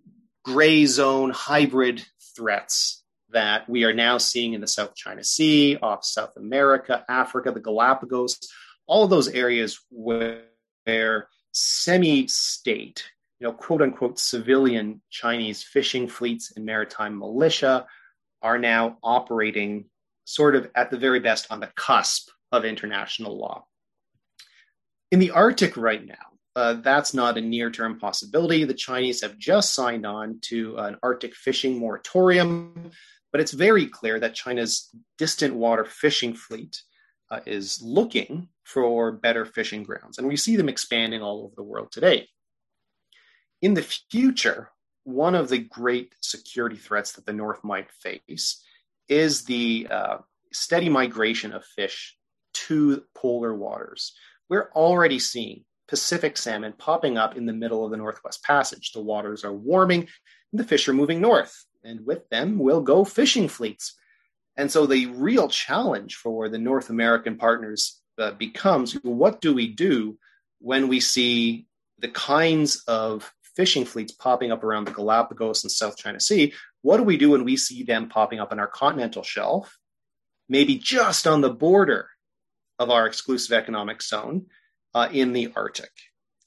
gray 0.45 0.87
zone 0.87 1.31
hybrid 1.31 2.05
threats 2.37 3.02
that 3.33 3.69
we 3.69 3.85
are 3.85 3.93
now 3.93 4.19
seeing 4.19 4.53
in 4.53 4.61
the 4.61 4.67
South 4.67 4.95
China 4.95 5.25
Sea, 5.25 5.77
off 5.77 6.05
South 6.05 6.37
America, 6.37 7.05
Africa, 7.09 7.53
the 7.53 7.61
Galapagos, 7.61 8.39
all 8.87 9.05
of 9.05 9.11
those 9.11 9.29
areas 9.29 9.81
where 9.91 10.45
semi 11.53 12.27
state, 12.27 13.05
you 13.39 13.47
know, 13.47 13.53
quote 13.53 13.83
unquote 13.83 14.19
civilian 14.19 15.03
Chinese 15.11 15.63
fishing 15.63 16.09
fleets 16.09 16.53
and 16.57 16.65
maritime 16.65 17.19
militia 17.19 17.87
are 18.41 18.59
now 18.59 18.99
operating 19.03 19.87
sort 20.25 20.55
of 20.55 20.71
at 20.75 20.91
the 20.91 20.99
very 20.99 21.21
best 21.21 21.47
on 21.51 21.61
the 21.61 21.71
cusp 21.77 22.29
of 22.51 22.65
international 22.65 23.39
law. 23.39 23.65
In 25.11 25.19
the 25.19 25.31
Arctic 25.31 25.77
right 25.77 26.05
now, 26.05 26.15
uh, 26.55 26.75
that's 26.75 27.15
not 27.15 27.39
a 27.39 27.41
near 27.41 27.71
term 27.71 27.99
possibility. 27.99 28.65
The 28.65 28.75
Chinese 28.75 29.23
have 29.23 29.39
just 29.39 29.75
signed 29.75 30.07
on 30.07 30.39
to 30.43 30.77
an 30.77 30.97
Arctic 31.03 31.35
fishing 31.35 31.79
moratorium, 31.79 32.91
but 33.33 33.41
it's 33.41 33.53
very 33.53 33.87
clear 33.87 34.21
that 34.21 34.35
China's 34.35 34.91
distant 35.19 35.55
water 35.55 35.85
fishing 35.85 36.35
fleet 36.35 36.81
uh, 37.31 37.41
is 37.47 37.81
looking 37.83 38.49
for 38.65 39.11
better 39.11 39.47
fishing 39.47 39.83
grounds. 39.83 40.19
And 40.19 40.29
we 40.29 40.37
see 40.37 40.55
them 40.55 40.69
expanding 40.69 41.23
all 41.23 41.43
over 41.43 41.55
the 41.57 41.63
world 41.63 41.91
today. 41.91 42.29
In 43.63 43.75
the 43.75 43.83
future, 43.83 44.71
one 45.05 45.35
of 45.35 45.49
the 45.49 45.59
great 45.59 46.15
security 46.21 46.77
threats 46.77 47.13
that 47.13 47.27
the 47.27 47.33
North 47.33 47.65
might 47.65 47.91
face 47.91 48.63
is 49.09 49.45
the 49.45 49.89
uh, 49.91 50.19
steady 50.53 50.89
migration 50.89 51.53
of 51.53 51.65
fish 51.65 52.17
to 52.53 53.03
polar 53.15 53.55
waters. 53.55 54.13
We're 54.49 54.71
already 54.75 55.19
seeing 55.19 55.65
Pacific 55.89 56.37
salmon 56.37 56.75
popping 56.77 57.19
up 57.19 57.37
in 57.37 57.47
the 57.47 57.53
middle 57.53 57.85
of 57.85 57.91
the 57.91 57.97
Northwest 57.97 58.43
Passage. 58.45 58.93
The 58.93 59.01
waters 59.01 59.45
are 59.45 59.53
warming 59.53 60.01
and 60.53 60.61
the 60.61 60.65
fish 60.65 60.87
are 60.89 60.93
moving 60.93 61.21
north, 61.21 61.65
and 61.85 62.07
with 62.07 62.29
them 62.29 62.59
will 62.59 62.81
go 62.81 63.05
fishing 63.05 63.49
fleets. 63.49 63.95
And 64.57 64.71
so 64.71 64.87
the 64.87 65.07
real 65.07 65.49
challenge 65.49 66.17
for 66.17 66.49
the 66.49 66.59
North 66.59 66.91
American 66.91 67.37
partners 67.37 68.01
uh, 68.19 68.33
becomes 68.33 68.93
what 69.03 69.41
do 69.41 69.55
we 69.55 69.69
do 69.69 70.19
when 70.59 70.89
we 70.89 71.01
see 71.01 71.67
the 71.99 72.09
kinds 72.09 72.85
of 72.87 73.33
fishing 73.57 73.85
fleets 73.85 74.13
popping 74.13 74.53
up 74.53 74.63
around 74.65 74.85
the 74.85 74.93
Galapagos 74.93 75.65
and 75.65 75.71
South 75.71 75.97
China 75.97 76.21
Sea? 76.21 76.53
What 76.83 76.99
do 76.99 77.03
we 77.03 77.17
do 77.17 77.31
when 77.31 77.45
we 77.45 77.57
see 77.57 77.83
them 77.83 78.09
popping 78.09 78.41
up 78.41 78.53
on 78.53 78.59
our 78.59 78.67
continental 78.67 79.23
shelf, 79.23 79.79
maybe 80.49 80.77
just 80.77 81.27
on 81.27 81.41
the 81.41 81.51
border 81.51 82.09
of 82.79 82.91
our 82.91 83.07
exclusive 83.07 83.53
economic 83.53 84.03
zone? 84.03 84.47
uh, 84.95 85.09
in 85.13 85.33
the 85.33 85.53
Arctic. 85.57 85.91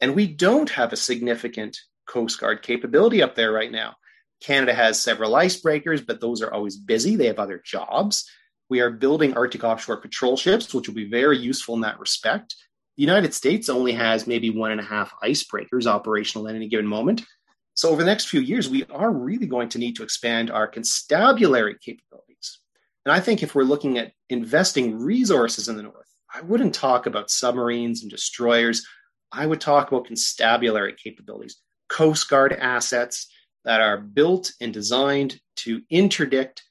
And 0.01 0.15
we 0.15 0.27
don't 0.27 0.69
have 0.71 0.93
a 0.93 0.97
significant 0.97 1.77
Coast 2.07 2.39
Guard 2.39 2.61
capability 2.61 3.21
up 3.21 3.35
there 3.35 3.51
right 3.51 3.71
now. 3.71 3.95
Canada 4.41 4.73
has 4.73 5.01
several 5.01 5.31
icebreakers, 5.31 6.05
but 6.05 6.21
those 6.21 6.41
are 6.41 6.53
always 6.53 6.77
busy. 6.77 7.15
They 7.15 7.27
have 7.27 7.39
other 7.39 7.61
jobs. 7.63 8.29
We 8.69 8.81
are 8.81 8.89
building 8.89 9.35
Arctic 9.35 9.63
offshore 9.63 10.01
patrol 10.01 10.37
ships, 10.37 10.73
which 10.73 10.87
will 10.87 10.95
be 10.95 11.09
very 11.09 11.37
useful 11.37 11.75
in 11.75 11.81
that 11.81 11.99
respect. 11.99 12.55
The 12.97 13.03
United 13.03 13.33
States 13.33 13.69
only 13.69 13.91
has 13.93 14.27
maybe 14.27 14.49
one 14.49 14.71
and 14.71 14.79
a 14.79 14.83
half 14.83 15.13
icebreakers 15.23 15.85
operational 15.85 16.47
at 16.47 16.55
any 16.55 16.67
given 16.67 16.87
moment. 16.87 17.23
So, 17.73 17.89
over 17.89 18.01
the 18.01 18.09
next 18.09 18.29
few 18.29 18.39
years, 18.39 18.69
we 18.69 18.85
are 18.85 19.11
really 19.11 19.47
going 19.47 19.69
to 19.69 19.79
need 19.79 19.97
to 19.97 20.03
expand 20.03 20.49
our 20.49 20.65
constabulary 20.65 21.75
capabilities. 21.83 22.59
And 23.05 23.13
I 23.13 23.19
think 23.19 23.43
if 23.43 23.53
we're 23.53 23.63
looking 23.63 23.97
at 23.97 24.13
investing 24.29 24.97
resources 24.97 25.67
in 25.67 25.75
the 25.75 25.83
North, 25.83 26.07
I 26.33 26.41
wouldn't 26.41 26.73
talk 26.73 27.05
about 27.05 27.29
submarines 27.29 28.01
and 28.01 28.09
destroyers. 28.09 28.85
I 29.31 29.45
would 29.45 29.61
talk 29.61 29.91
about 29.91 30.05
constabulary 30.05 30.95
capabilities, 31.01 31.57
Coast 31.89 32.29
Guard 32.29 32.53
assets 32.53 33.27
that 33.65 33.81
are 33.81 33.97
built 33.97 34.53
and 34.61 34.73
designed 34.73 35.39
to 35.57 35.81
interdict 35.89 36.63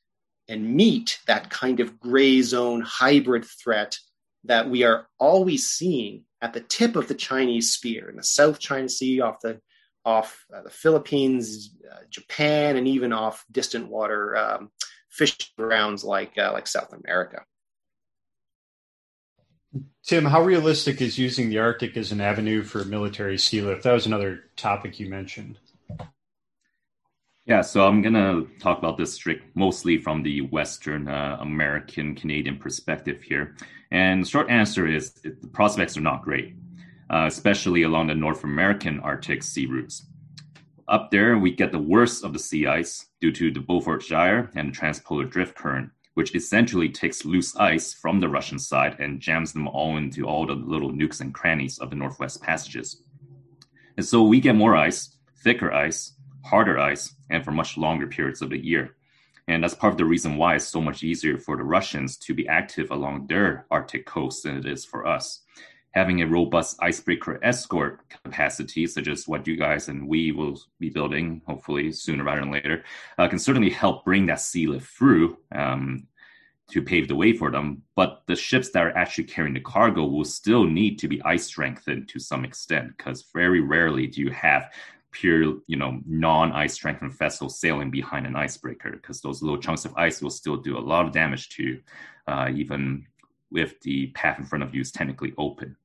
and 0.49 0.75
meet 0.75 1.19
that 1.27 1.51
kind 1.51 1.81
of 1.81 1.99
gray 2.01 2.41
zone 2.43 2.81
hybrid 2.81 3.45
threat 3.45 3.99
that 4.45 4.69
we 4.69 4.85
are 4.85 5.07
always 5.19 5.69
seeing 5.69 6.25
at 6.41 6.53
the 6.53 6.61
tip 6.61 6.97
of 6.97 7.09
the 7.09 7.15
Chinese 7.15 7.73
spear 7.73 8.09
in 8.11 8.17
the 8.17 8.23
South 8.23 8.59
China 8.59 8.89
Sea, 8.89 9.21
off 9.21 9.41
the 9.41 9.61
off 10.05 10.45
uh, 10.55 10.63
the 10.63 10.71
Philippines, 10.71 11.75
uh, 11.91 12.01
Japan, 12.11 12.77
and 12.77 12.87
even 12.87 13.13
off 13.13 13.45
distant 13.51 13.89
water 13.89 14.37
um, 14.37 14.71
grounds 15.57 16.05
like 16.05 16.37
uh, 16.39 16.53
like 16.53 16.67
South 16.67 16.93
America. 16.93 17.43
Tim, 20.07 20.27
how 20.27 20.43
realistic 20.43 21.01
is 21.01 21.19
using 21.19 21.49
the 21.49 21.59
Arctic 21.59 21.97
as 21.97 22.13
an 22.13 22.21
avenue 22.21 22.63
for 22.63 22.85
military 22.85 23.39
sea 23.39 23.63
lift? 23.63 23.83
That 23.85 23.95
was 23.95 24.07
another 24.07 24.45
topic 24.57 25.01
you 25.01 25.09
mentioned. 25.09 25.59
Yeah, 27.47 27.61
so 27.61 27.87
I'm 27.87 28.01
going 28.01 28.15
to 28.15 28.49
talk 28.59 28.79
about 28.79 28.97
this 28.97 29.13
strict 29.13 29.55
mostly 29.55 29.99
from 29.99 30.23
the 30.23 30.41
Western 30.41 31.09
uh, 31.09 31.37
American 31.41 32.15
Canadian 32.15 32.57
perspective 32.57 33.21
here. 33.21 33.55
And 33.91 34.25
the 34.25 34.29
short 34.29 34.49
answer 34.49 34.87
is 34.87 35.13
the 35.13 35.51
prospects 35.53 35.95
are 35.99 36.01
not 36.01 36.23
great, 36.23 36.57
uh, 37.11 37.27
especially 37.27 37.83
along 37.83 38.07
the 38.07 38.15
North 38.15 38.45
American 38.45 38.99
Arctic 39.01 39.43
sea 39.43 39.67
routes. 39.67 40.07
Up 40.89 41.11
there, 41.11 41.37
we 41.37 41.51
get 41.51 41.71
the 41.71 41.79
worst 41.79 42.25
of 42.25 42.33
the 42.33 42.39
sea 42.39 42.67
ice 42.67 43.09
due 43.21 43.33
to 43.33 43.51
the 43.51 43.61
Beaufort 43.61 44.03
Gyre 44.03 44.51
and 44.55 44.75
the 44.75 44.79
transpolar 44.79 45.29
drift 45.29 45.55
current, 45.55 45.91
which 46.15 46.35
essentially 46.35 46.89
takes 46.89 47.27
loose 47.27 47.55
ice 47.57 47.93
from 47.93 48.21
the 48.21 48.29
Russian 48.29 48.59
side 48.59 48.97
and 49.01 49.21
jams 49.21 49.53
them 49.53 49.69
all 49.69 49.99
into 49.99 50.27
all 50.27 50.47
the 50.47 50.55
little 50.55 50.93
nooks 50.93 51.21
and 51.21 51.35
crannies 51.35 51.79
of 51.79 51.91
the 51.91 51.97
Northwest 51.97 52.43
Passages. 52.43 53.03
And 53.99 54.07
so 54.07 54.23
we 54.23 54.41
get 54.41 54.57
more 54.57 54.75
ice, 54.75 55.19
thicker 55.43 55.71
ice, 55.73 56.13
harder 56.45 56.79
ice 56.79 57.15
and 57.31 57.45
for 57.45 57.51
much 57.53 57.77
longer 57.77 58.07
periods 58.07 58.43
of 58.43 58.51
the 58.51 58.59
year. 58.59 58.97
And 59.49 59.63
that's 59.63 59.75
part 59.75 59.93
of 59.93 59.99
the 59.99 60.05
reason 60.05 60.37
why 60.37 60.55
it's 60.55 60.67
so 60.67 60.81
much 60.81 61.03
easier 61.03 61.39
for 61.39 61.57
the 61.57 61.65
Russians 61.65 62.17
to 62.19 62.35
be 62.35 62.49
active 62.49 62.91
along 62.91 63.27
their 63.27 63.67
Arctic 63.71 64.07
coast 64.07 64.43
than 64.43 64.57
it 64.57 64.67
is 64.67 64.85
for 64.85 65.07
us. 65.07 65.43
Having 65.91 66.23
a 66.23 66.27
robust 66.27 66.77
icebreaker 66.81 67.39
escort 67.45 68.01
capacity, 68.09 68.87
such 68.87 69.07
as 69.07 69.29
what 69.29 69.47
you 69.47 69.57
guys 69.57 69.89
and 69.89 70.09
we 70.09 70.33
will 70.33 70.59
be 70.81 70.91
building, 70.91 71.41
hopefully 71.47 71.93
sooner 71.93 72.25
rather 72.25 72.41
than 72.41 72.51
later, 72.51 72.85
uh, 73.19 73.29
can 73.29 73.39
certainly 73.39 73.71
help 73.71 74.05
bring 74.05 74.27
that 74.27 74.41
sea 74.41 74.67
lift 74.67 74.89
through 74.89 75.37
um, 75.53 76.07
to 76.71 76.83
pave 76.83 77.07
the 77.07 77.15
way 77.15 77.33
for 77.33 77.51
them. 77.51 77.83
But 77.95 78.23
the 78.27 78.35
ships 78.35 78.71
that 78.71 78.83
are 78.83 78.97
actually 78.97 79.25
carrying 79.25 79.55
the 79.55 79.61
cargo 79.61 80.05
will 80.05 80.25
still 80.25 80.65
need 80.65 80.99
to 81.01 81.09
be 81.09 81.23
ice 81.23 81.45
strengthened 81.45 82.09
to 82.09 82.19
some 82.19 82.45
extent, 82.45 82.97
because 82.97 83.27
very 83.33 83.61
rarely 83.61 84.07
do 84.07 84.21
you 84.23 84.31
have 84.31 84.73
pure, 85.15 85.61
you 85.67 85.77
know, 85.77 86.01
non-ice 86.07 86.75
strengthened 86.75 87.17
vessel 87.17 87.49
sailing 87.49 87.91
behind 87.91 88.27
an 88.27 88.37
icebreaker 88.37 88.91
because 88.91 89.21
those 89.21 89.43
little 89.43 89.59
chunks 89.59 89.85
of 89.85 89.97
ice 89.97 90.21
will 90.21 90.31
still 90.31 90.57
do 90.57 90.77
a 90.77 90.81
lot 90.81 91.07
of 91.07 91.13
damage 91.13 91.49
to 91.51 91.63
you, 91.63 91.81
uh, 92.27 92.51
even 92.55 93.07
if 93.53 93.81
the 93.81 94.09
path 94.09 94.39
in 94.39 94.45
front 94.45 94.65
of 94.65 94.75
you 94.75 94.83
is 94.83 94.93
technically 94.93 95.33
open. 95.39 95.77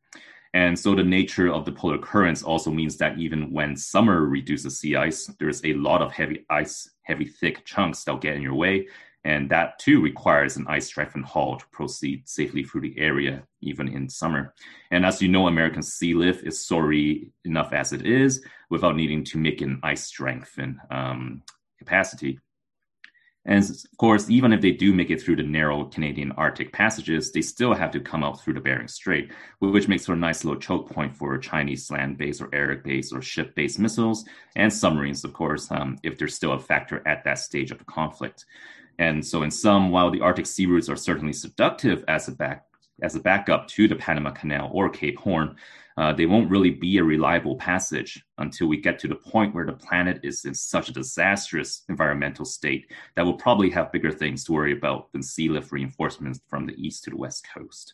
And 0.55 0.77
so 0.77 0.95
the 0.95 1.03
nature 1.03 1.53
of 1.53 1.63
the 1.63 1.71
polar 1.71 1.99
currents 1.99 2.41
also 2.41 2.71
means 2.71 2.97
that 2.97 3.19
even 3.19 3.53
when 3.53 3.77
summer 3.77 4.25
reduces 4.25 4.79
sea 4.79 4.95
ice, 4.95 5.27
there's 5.39 5.63
a 5.63 5.75
lot 5.75 6.01
of 6.01 6.11
heavy 6.11 6.45
ice, 6.49 6.89
heavy 7.03 7.25
thick 7.25 7.63
chunks 7.65 8.03
that'll 8.03 8.19
get 8.19 8.35
in 8.35 8.41
your 8.41 8.55
way 8.55 8.87
and 9.25 9.49
that 9.49 9.79
too 9.79 10.01
requires 10.01 10.55
an 10.55 10.65
ice 10.67 10.87
strengthened 10.87 11.25
hull 11.25 11.57
to 11.57 11.65
proceed 11.71 12.27
safely 12.27 12.63
through 12.63 12.81
the 12.81 12.97
area, 12.97 13.43
even 13.61 13.87
in 13.87 14.09
summer. 14.09 14.53
And 14.91 15.05
as 15.05 15.21
you 15.21 15.27
know, 15.27 15.47
American 15.47 15.83
sea 15.83 16.13
lift 16.13 16.45
is 16.45 16.65
sorry 16.65 17.31
enough 17.43 17.73
as 17.73 17.91
it 17.91 18.05
is 18.05 18.41
without 18.69 18.95
needing 18.95 19.23
to 19.25 19.37
make 19.37 19.61
an 19.61 19.79
ice 19.83 20.05
strengthened 20.05 20.77
um, 20.89 21.43
capacity. 21.77 22.39
And 23.45 23.63
of 23.63 23.97
course, 23.97 24.29
even 24.29 24.53
if 24.53 24.61
they 24.61 24.71
do 24.71 24.93
make 24.93 25.09
it 25.09 25.21
through 25.21 25.37
the 25.37 25.43
narrow 25.43 25.85
Canadian 25.85 26.33
Arctic 26.33 26.71
passages, 26.71 27.31
they 27.31 27.41
still 27.41 27.73
have 27.73 27.89
to 27.91 27.99
come 27.99 28.23
out 28.23 28.39
through 28.39 28.53
the 28.53 28.59
Bering 28.59 28.87
Strait, 28.87 29.31
which 29.59 29.87
makes 29.87 30.05
for 30.05 30.13
a 30.13 30.17
nice 30.17 30.43
little 30.43 30.59
choke 30.59 30.89
point 30.89 31.15
for 31.15 31.37
Chinese 31.37 31.89
land 31.89 32.17
based 32.17 32.41
or 32.41 32.53
air 32.53 32.75
based 32.75 33.13
or 33.13 33.21
ship 33.21 33.55
based 33.55 33.79
missiles 33.79 34.25
and 34.55 34.71
submarines, 34.71 35.23
of 35.23 35.33
course, 35.33 35.71
um, 35.71 35.97
if 36.03 36.17
they're 36.17 36.27
still 36.27 36.51
a 36.51 36.59
factor 36.59 37.01
at 37.07 37.23
that 37.23 37.39
stage 37.39 37.71
of 37.71 37.79
the 37.79 37.85
conflict. 37.85 38.45
And 38.99 39.25
so, 39.25 39.43
in 39.43 39.49
some, 39.49 39.91
while 39.91 40.11
the 40.11 40.21
Arctic 40.21 40.45
sea 40.45 40.65
routes 40.65 40.89
are 40.89 40.97
certainly 40.97 41.33
seductive 41.33 42.03
as 42.07 42.27
a 42.27 42.33
back 42.33 42.65
as 43.01 43.15
a 43.15 43.19
backup 43.19 43.65
to 43.69 43.87
the 43.87 43.95
Panama 43.95 44.31
Canal 44.31 44.69
or 44.73 44.89
Cape 44.89 45.17
Horn, 45.17 45.55
uh, 45.95 46.11
they 46.11 46.25
won't 46.25 46.51
really 46.51 46.69
be 46.69 46.97
a 46.97 47.03
reliable 47.03 47.55
passage 47.55 48.21
until 48.39 48.67
we 48.67 48.75
get 48.75 48.99
to 48.99 49.07
the 49.07 49.15
point 49.15 49.55
where 49.55 49.65
the 49.65 49.71
planet 49.71 50.19
is 50.21 50.43
in 50.43 50.53
such 50.53 50.89
a 50.89 50.93
disastrous 50.93 51.83
environmental 51.87 52.43
state 52.43 52.91
that 53.15 53.23
we'll 53.23 53.35
probably 53.35 53.69
have 53.69 53.93
bigger 53.93 54.11
things 54.11 54.43
to 54.43 54.51
worry 54.51 54.73
about 54.73 55.09
than 55.13 55.23
sea 55.23 55.47
lift 55.47 55.71
reinforcements 55.71 56.41
from 56.49 56.65
the 56.65 56.75
east 56.75 57.05
to 57.05 57.09
the 57.09 57.15
west 57.15 57.47
coast. 57.53 57.93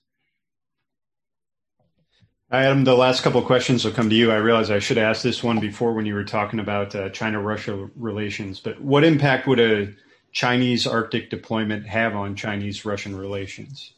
Adam, 2.52 2.84
the 2.84 2.96
last 2.96 3.22
couple 3.22 3.40
of 3.40 3.46
questions 3.46 3.86
will 3.86 3.92
come 3.92 4.10
to 4.10 4.16
you. 4.16 4.32
I 4.32 4.38
realize 4.38 4.72
I 4.72 4.80
should 4.80 4.98
ask 4.98 5.22
this 5.22 5.44
one 5.44 5.60
before 5.60 5.94
when 5.94 6.06
you 6.08 6.16
were 6.16 6.24
talking 6.24 6.60
about 6.60 6.96
uh, 6.96 7.10
China 7.10 7.42
Russia 7.42 7.90
relations, 7.96 8.60
but 8.60 8.82
what 8.82 9.04
impact 9.04 9.46
would 9.46 9.60
a 9.60 9.94
Chinese 10.36 10.86
Arctic 10.86 11.30
deployment 11.30 11.88
have 11.88 12.14
on 12.14 12.36
Chinese 12.36 12.84
Russian 12.84 13.16
relations? 13.16 13.94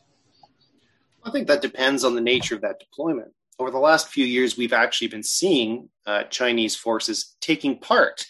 I 1.24 1.32
think 1.32 1.48
that 1.48 1.64
depends 1.64 2.04
on 2.04 2.14
the 2.14 2.22
nature 2.22 2.54
of 2.54 2.62
that 2.62 2.80
deployment. 2.80 3.34
Over 3.58 3.72
the 3.72 3.80
last 3.80 4.10
few 4.10 4.24
years, 4.24 4.56
we've 4.56 4.72
actually 4.72 5.08
been 5.08 5.24
seeing 5.24 5.90
uh, 6.06 6.26
Chinese 6.26 6.76
forces 6.76 7.36
taking 7.42 7.80
part 7.80 8.28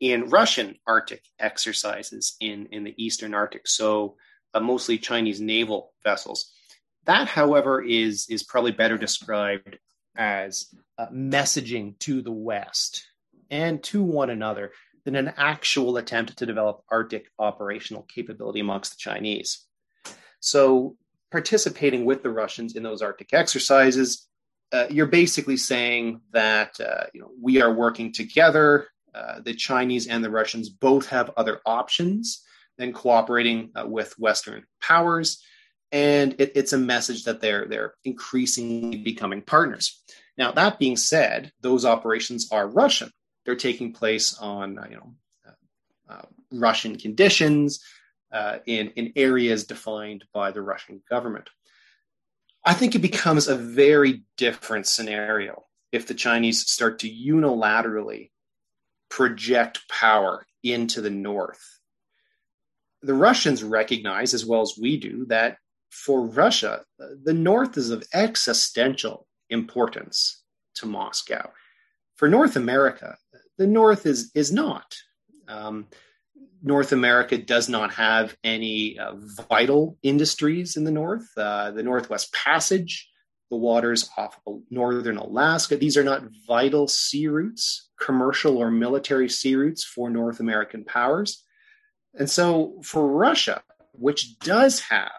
in 0.00 0.30
Russian 0.30 0.76
Arctic 0.86 1.22
exercises 1.38 2.34
in, 2.40 2.66
in 2.72 2.82
the 2.82 2.94
Eastern 2.96 3.34
Arctic, 3.34 3.68
so 3.68 4.16
uh, 4.54 4.60
mostly 4.60 4.96
Chinese 4.96 5.38
naval 5.38 5.92
vessels. 6.02 6.50
That, 7.04 7.28
however, 7.28 7.82
is, 7.82 8.26
is 8.30 8.42
probably 8.42 8.72
better 8.72 8.96
described 8.96 9.78
as 10.16 10.74
uh, 10.96 11.08
messaging 11.12 11.98
to 11.98 12.22
the 12.22 12.32
West 12.32 13.06
and 13.50 13.82
to 13.82 14.02
one 14.02 14.30
another 14.30 14.72
than 15.04 15.16
an 15.16 15.32
actual 15.36 15.96
attempt 15.96 16.36
to 16.36 16.46
develop 16.46 16.82
Arctic 16.90 17.30
operational 17.38 18.02
capability 18.02 18.60
amongst 18.60 18.92
the 18.92 18.98
Chinese. 18.98 19.66
So, 20.40 20.96
participating 21.30 22.04
with 22.04 22.22
the 22.22 22.30
Russians 22.30 22.76
in 22.76 22.82
those 22.82 23.02
Arctic 23.02 23.32
exercises, 23.32 24.26
uh, 24.72 24.86
you're 24.90 25.06
basically 25.06 25.56
saying 25.56 26.20
that 26.32 26.80
uh, 26.80 27.04
you 27.12 27.20
know 27.20 27.30
we 27.40 27.60
are 27.60 27.72
working 27.72 28.12
together. 28.12 28.88
Uh, 29.14 29.40
the 29.40 29.54
Chinese 29.54 30.06
and 30.06 30.22
the 30.22 30.30
Russians 30.30 30.68
both 30.68 31.06
have 31.08 31.32
other 31.36 31.60
options 31.66 32.44
than 32.78 32.92
cooperating 32.92 33.70
uh, 33.74 33.84
with 33.86 34.16
Western 34.18 34.64
powers, 34.80 35.42
and 35.90 36.34
it, 36.38 36.52
it's 36.54 36.72
a 36.72 36.78
message 36.78 37.24
that 37.24 37.40
they're 37.40 37.66
they're 37.66 37.94
increasingly 38.04 38.98
becoming 38.98 39.42
partners. 39.42 40.02
Now, 40.38 40.52
that 40.52 40.78
being 40.78 40.96
said, 40.96 41.52
those 41.60 41.84
operations 41.84 42.48
are 42.50 42.66
Russian 42.66 43.10
they're 43.44 43.56
taking 43.56 43.92
place 43.92 44.36
on 44.38 44.78
uh, 44.78 44.86
you 44.88 44.96
know 44.96 45.14
uh, 45.46 46.12
uh, 46.12 46.26
Russian 46.52 46.96
conditions 46.96 47.80
uh, 48.32 48.58
in 48.66 48.88
in 48.90 49.12
areas 49.16 49.64
defined 49.64 50.24
by 50.32 50.50
the 50.50 50.62
Russian 50.62 51.02
government. 51.08 51.48
I 52.64 52.74
think 52.74 52.94
it 52.94 53.00
becomes 53.00 53.48
a 53.48 53.56
very 53.56 54.22
different 54.36 54.86
scenario 54.86 55.64
if 55.92 56.06
the 56.06 56.14
Chinese 56.14 56.70
start 56.70 56.98
to 57.00 57.10
unilaterally 57.10 58.30
project 59.08 59.80
power 59.88 60.46
into 60.62 61.00
the 61.00 61.10
north. 61.10 61.80
The 63.02 63.14
Russians 63.14 63.64
recognize, 63.64 64.34
as 64.34 64.44
well 64.44 64.60
as 64.60 64.78
we 64.78 64.98
do, 64.98 65.24
that 65.26 65.56
for 65.90 66.26
Russia, 66.26 66.84
the 66.98 67.32
north 67.32 67.76
is 67.76 67.90
of 67.90 68.04
existential 68.12 69.26
importance 69.48 70.42
to 70.76 70.86
Moscow. 70.86 71.50
For 72.16 72.28
North 72.28 72.56
America, 72.56 73.16
the 73.60 73.66
North 73.66 74.06
is 74.06 74.30
is 74.34 74.50
not. 74.50 74.96
Um, 75.46 75.86
North 76.62 76.92
America 76.92 77.36
does 77.36 77.68
not 77.68 77.92
have 77.92 78.34
any 78.42 78.98
uh, 78.98 79.16
vital 79.50 79.98
industries 80.02 80.78
in 80.78 80.84
the 80.84 80.90
North. 80.90 81.28
Uh, 81.36 81.70
the 81.70 81.82
Northwest 81.82 82.32
Passage, 82.32 83.06
the 83.50 83.58
waters 83.58 84.08
off 84.16 84.40
of 84.46 84.62
northern 84.70 85.18
Alaska, 85.18 85.76
these 85.76 85.98
are 85.98 86.04
not 86.04 86.22
vital 86.46 86.88
sea 86.88 87.28
routes, 87.28 87.90
commercial 88.00 88.56
or 88.56 88.70
military 88.70 89.28
sea 89.28 89.56
routes 89.56 89.84
for 89.84 90.08
North 90.08 90.40
American 90.40 90.82
powers. 90.82 91.44
And 92.14 92.30
so 92.30 92.80
for 92.82 93.06
Russia, 93.06 93.62
which 93.92 94.38
does 94.38 94.80
have 94.80 95.12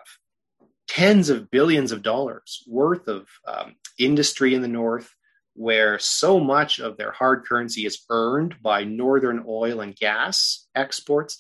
tens 0.88 1.30
of 1.30 1.52
billions 1.52 1.92
of 1.92 2.02
dollars 2.02 2.64
worth 2.68 3.08
of 3.08 3.28
um, 3.48 3.76
industry 4.00 4.56
in 4.56 4.64
the 4.64 4.68
North, 4.68 5.14
where 5.54 6.00
so 6.00 6.40
much 6.40 6.80
of 6.80 6.98
their 6.98 7.12
hard 7.12 7.46
currency 7.46 7.86
is 7.86 8.04
earned 8.10 8.56
by 8.62 8.84
northern 8.84 9.44
oil 9.48 9.82
and 9.82 9.96
gas 9.96 10.68
exports, 10.76 11.38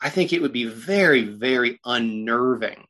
I 0.00 0.10
think 0.10 0.32
it 0.32 0.42
would 0.42 0.52
be 0.52 0.64
very, 0.64 1.24
very 1.24 1.78
unnerving 1.84 2.84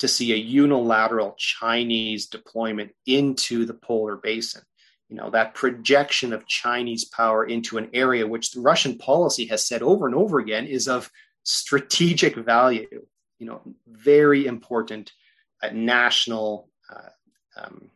to 0.00 0.08
see 0.08 0.32
a 0.32 0.36
unilateral 0.36 1.34
Chinese 1.38 2.26
deployment 2.26 2.92
into 3.06 3.64
the 3.64 3.74
polar 3.74 4.16
basin. 4.16 4.62
You 5.08 5.16
know, 5.16 5.30
that 5.30 5.54
projection 5.54 6.32
of 6.32 6.46
Chinese 6.46 7.04
power 7.04 7.44
into 7.44 7.78
an 7.78 7.90
area 7.92 8.26
which 8.26 8.52
the 8.52 8.60
Russian 8.60 8.96
policy 8.96 9.46
has 9.46 9.66
said 9.66 9.82
over 9.82 10.06
and 10.06 10.14
over 10.14 10.38
again 10.38 10.66
is 10.66 10.86
of 10.86 11.10
strategic 11.42 12.36
value, 12.36 13.06
you 13.38 13.46
know, 13.46 13.60
very 13.88 14.46
important 14.46 15.12
uh, 15.62 15.70
national 15.72 16.68
uh, 16.90 17.08
um, 17.60 17.90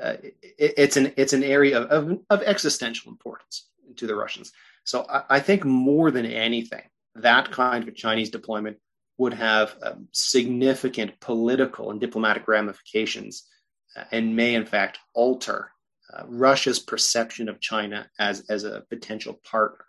uh, 0.00 0.16
it, 0.22 0.74
it's 0.76 0.96
an 0.96 1.12
it's 1.16 1.32
an 1.32 1.42
area 1.42 1.80
of, 1.80 1.90
of, 1.90 2.18
of, 2.30 2.42
existential 2.42 3.10
importance 3.10 3.68
to 3.96 4.06
the 4.06 4.14
Russians. 4.14 4.52
So 4.84 5.04
I, 5.08 5.24
I, 5.30 5.40
think 5.40 5.64
more 5.64 6.10
than 6.10 6.26
anything, 6.26 6.82
that 7.16 7.50
kind 7.50 7.88
of 7.88 7.94
Chinese 7.94 8.30
deployment 8.30 8.78
would 9.16 9.34
have 9.34 9.74
um, 9.82 10.08
significant 10.12 11.18
political 11.20 11.90
and 11.90 12.00
diplomatic 12.00 12.46
ramifications, 12.46 13.48
uh, 13.96 14.04
and 14.12 14.36
may 14.36 14.54
in 14.54 14.66
fact 14.66 14.98
alter 15.14 15.72
uh, 16.12 16.22
Russia's 16.26 16.78
perception 16.78 17.48
of 17.48 17.60
China 17.60 18.08
as 18.18 18.48
as 18.48 18.64
a 18.64 18.84
potential 18.88 19.40
partner. 19.50 19.84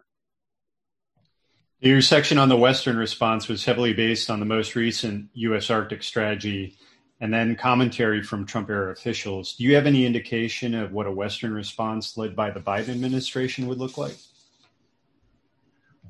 Your 1.82 2.02
section 2.02 2.38
on 2.38 2.50
the 2.50 2.58
Western 2.58 2.98
response 2.98 3.48
was 3.48 3.64
heavily 3.64 3.94
based 3.94 4.30
on 4.30 4.42
the 4.42 4.46
most 4.46 4.76
recent 4.76 5.30
U.S. 5.34 5.70
Arctic 5.70 6.04
strategy 6.04 6.76
and 7.22 7.34
then 7.34 7.56
commentary 7.56 8.24
from 8.24 8.46
Trump 8.46 8.70
era 8.70 8.92
officials. 8.92 9.56
Do 9.56 9.64
you 9.64 9.76
have 9.76 9.86
any 9.86 10.06
indication 10.06 10.74
of 10.74 10.94
what 10.94 11.08
a 11.08 11.12
Western 11.12 11.54
response 11.54 12.18
led 12.18 12.36
by 12.36 12.52
the 12.52 12.62
Biden 12.62 12.90
administration 12.90 13.68
would 13.68 13.78
look 13.78 13.98
like? 13.98 14.16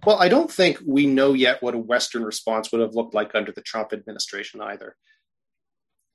Well, 0.06 0.18
I 0.18 0.30
don't 0.30 0.52
think 0.52 0.80
we 0.86 1.08
know 1.08 1.34
yet 1.34 1.62
what 1.62 1.74
a 1.74 1.80
Western 1.80 2.24
response 2.24 2.72
would 2.72 2.82
have 2.82 2.96
looked 2.96 3.14
like 3.14 3.36
under 3.36 3.52
the 3.52 3.62
Trump 3.62 3.92
administration 3.92 4.62
either. 4.62 4.96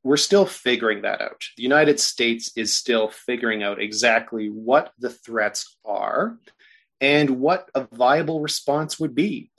We're 0.03 0.17
still 0.17 0.47
figuring 0.47 1.03
that 1.03 1.21
out. 1.21 1.43
The 1.57 1.63
United 1.63 1.99
States 1.99 2.53
is 2.57 2.75
still 2.75 3.09
figuring 3.09 3.63
out 3.63 3.81
exactly 3.81 4.49
what 4.49 4.93
the 4.99 5.11
threats 5.11 5.77
are 5.85 6.39
and 7.01 7.41
what 7.41 7.71
a 7.75 7.87
viable 7.93 8.41
response 8.41 9.01
would 9.01 9.15
be. 9.15 9.51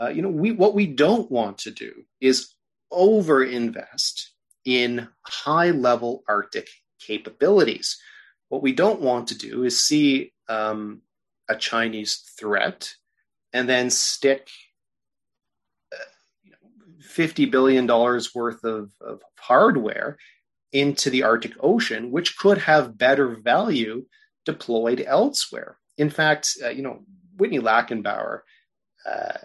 Uh, 0.00 0.08
you 0.08 0.22
know, 0.22 0.28
we 0.28 0.50
what 0.50 0.74
we 0.74 0.86
don't 0.86 1.30
want 1.30 1.58
to 1.58 1.70
do 1.70 2.04
is 2.20 2.54
overinvest 2.92 4.30
in 4.64 5.08
high 5.22 5.70
level 5.70 6.24
Arctic 6.28 6.68
capabilities. 6.98 7.98
What 8.48 8.62
we 8.62 8.72
don't 8.72 9.00
want 9.00 9.28
to 9.28 9.38
do 9.38 9.64
is 9.64 9.82
see 9.82 10.32
um, 10.48 11.02
a 11.48 11.56
Chinese 11.56 12.22
threat 12.38 12.94
and 13.52 13.68
then 13.68 13.90
stick 13.90 14.48
$50 17.14 17.50
billion 17.50 17.86
worth 17.86 18.64
of, 18.64 18.90
of 19.00 19.22
hardware 19.38 20.18
into 20.72 21.10
the 21.10 21.22
Arctic 21.22 21.52
Ocean, 21.60 22.10
which 22.10 22.36
could 22.36 22.58
have 22.58 22.98
better 22.98 23.36
value 23.36 24.04
deployed 24.44 25.02
elsewhere. 25.06 25.78
In 25.96 26.10
fact, 26.10 26.56
uh, 26.64 26.70
you 26.70 26.82
know, 26.82 27.04
Whitney 27.36 27.60
Lackenbauer 27.60 28.40
uh, 29.06 29.38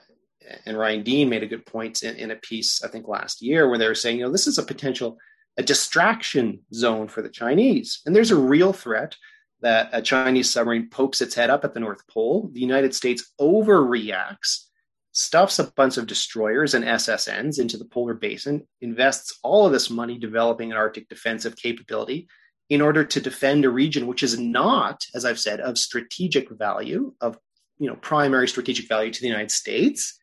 and 0.65 0.77
Ryan 0.77 1.03
Dean 1.03 1.29
made 1.29 1.43
a 1.43 1.47
good 1.47 1.65
point 1.65 2.03
in, 2.03 2.15
in, 2.15 2.31
a 2.31 2.35
piece, 2.35 2.83
I 2.83 2.88
think, 2.88 3.07
last 3.07 3.41
year, 3.41 3.69
where 3.69 3.77
they 3.77 3.88
were 3.88 3.95
saying, 3.95 4.17
you 4.17 4.25
know, 4.25 4.31
this 4.31 4.47
is 4.47 4.57
a 4.57 4.63
potential 4.63 5.17
a 5.57 5.63
distraction 5.63 6.59
zone 6.73 7.09
for 7.09 7.21
the 7.21 7.29
Chinese. 7.29 8.01
And 8.05 8.15
there's 8.15 8.31
a 8.31 8.38
real 8.38 8.71
threat 8.71 9.15
that 9.62 9.89
a 9.91 10.01
Chinese 10.01 10.49
submarine 10.49 10.89
pokes 10.89 11.21
its 11.21 11.35
head 11.35 11.49
up 11.49 11.65
at 11.65 11.73
the 11.73 11.81
North 11.81 12.07
Pole. 12.07 12.49
The 12.53 12.62
United 12.62 12.95
States 12.95 13.33
overreacts 13.41 14.67
stuffs 15.12 15.59
a 15.59 15.71
bunch 15.75 15.97
of 15.97 16.07
destroyers 16.07 16.73
and 16.73 16.85
SSNs 16.85 17.59
into 17.59 17.77
the 17.77 17.85
polar 17.85 18.13
basin, 18.13 18.65
invests 18.79 19.38
all 19.43 19.65
of 19.65 19.73
this 19.73 19.89
money 19.89 20.17
developing 20.17 20.71
an 20.71 20.77
Arctic 20.77 21.09
defensive 21.09 21.57
capability 21.57 22.29
in 22.69 22.79
order 22.79 23.03
to 23.03 23.19
defend 23.19 23.65
a 23.65 23.69
region 23.69 24.07
which 24.07 24.23
is 24.23 24.39
not, 24.39 25.03
as 25.13 25.25
I've 25.25 25.39
said, 25.39 25.59
of 25.59 25.77
strategic 25.77 26.49
value, 26.51 27.13
of 27.19 27.38
you 27.79 27.88
know, 27.88 27.95
primary 27.95 28.47
strategic 28.47 28.88
value 28.88 29.12
to 29.12 29.21
the 29.21 29.27
United 29.27 29.51
States. 29.51 30.19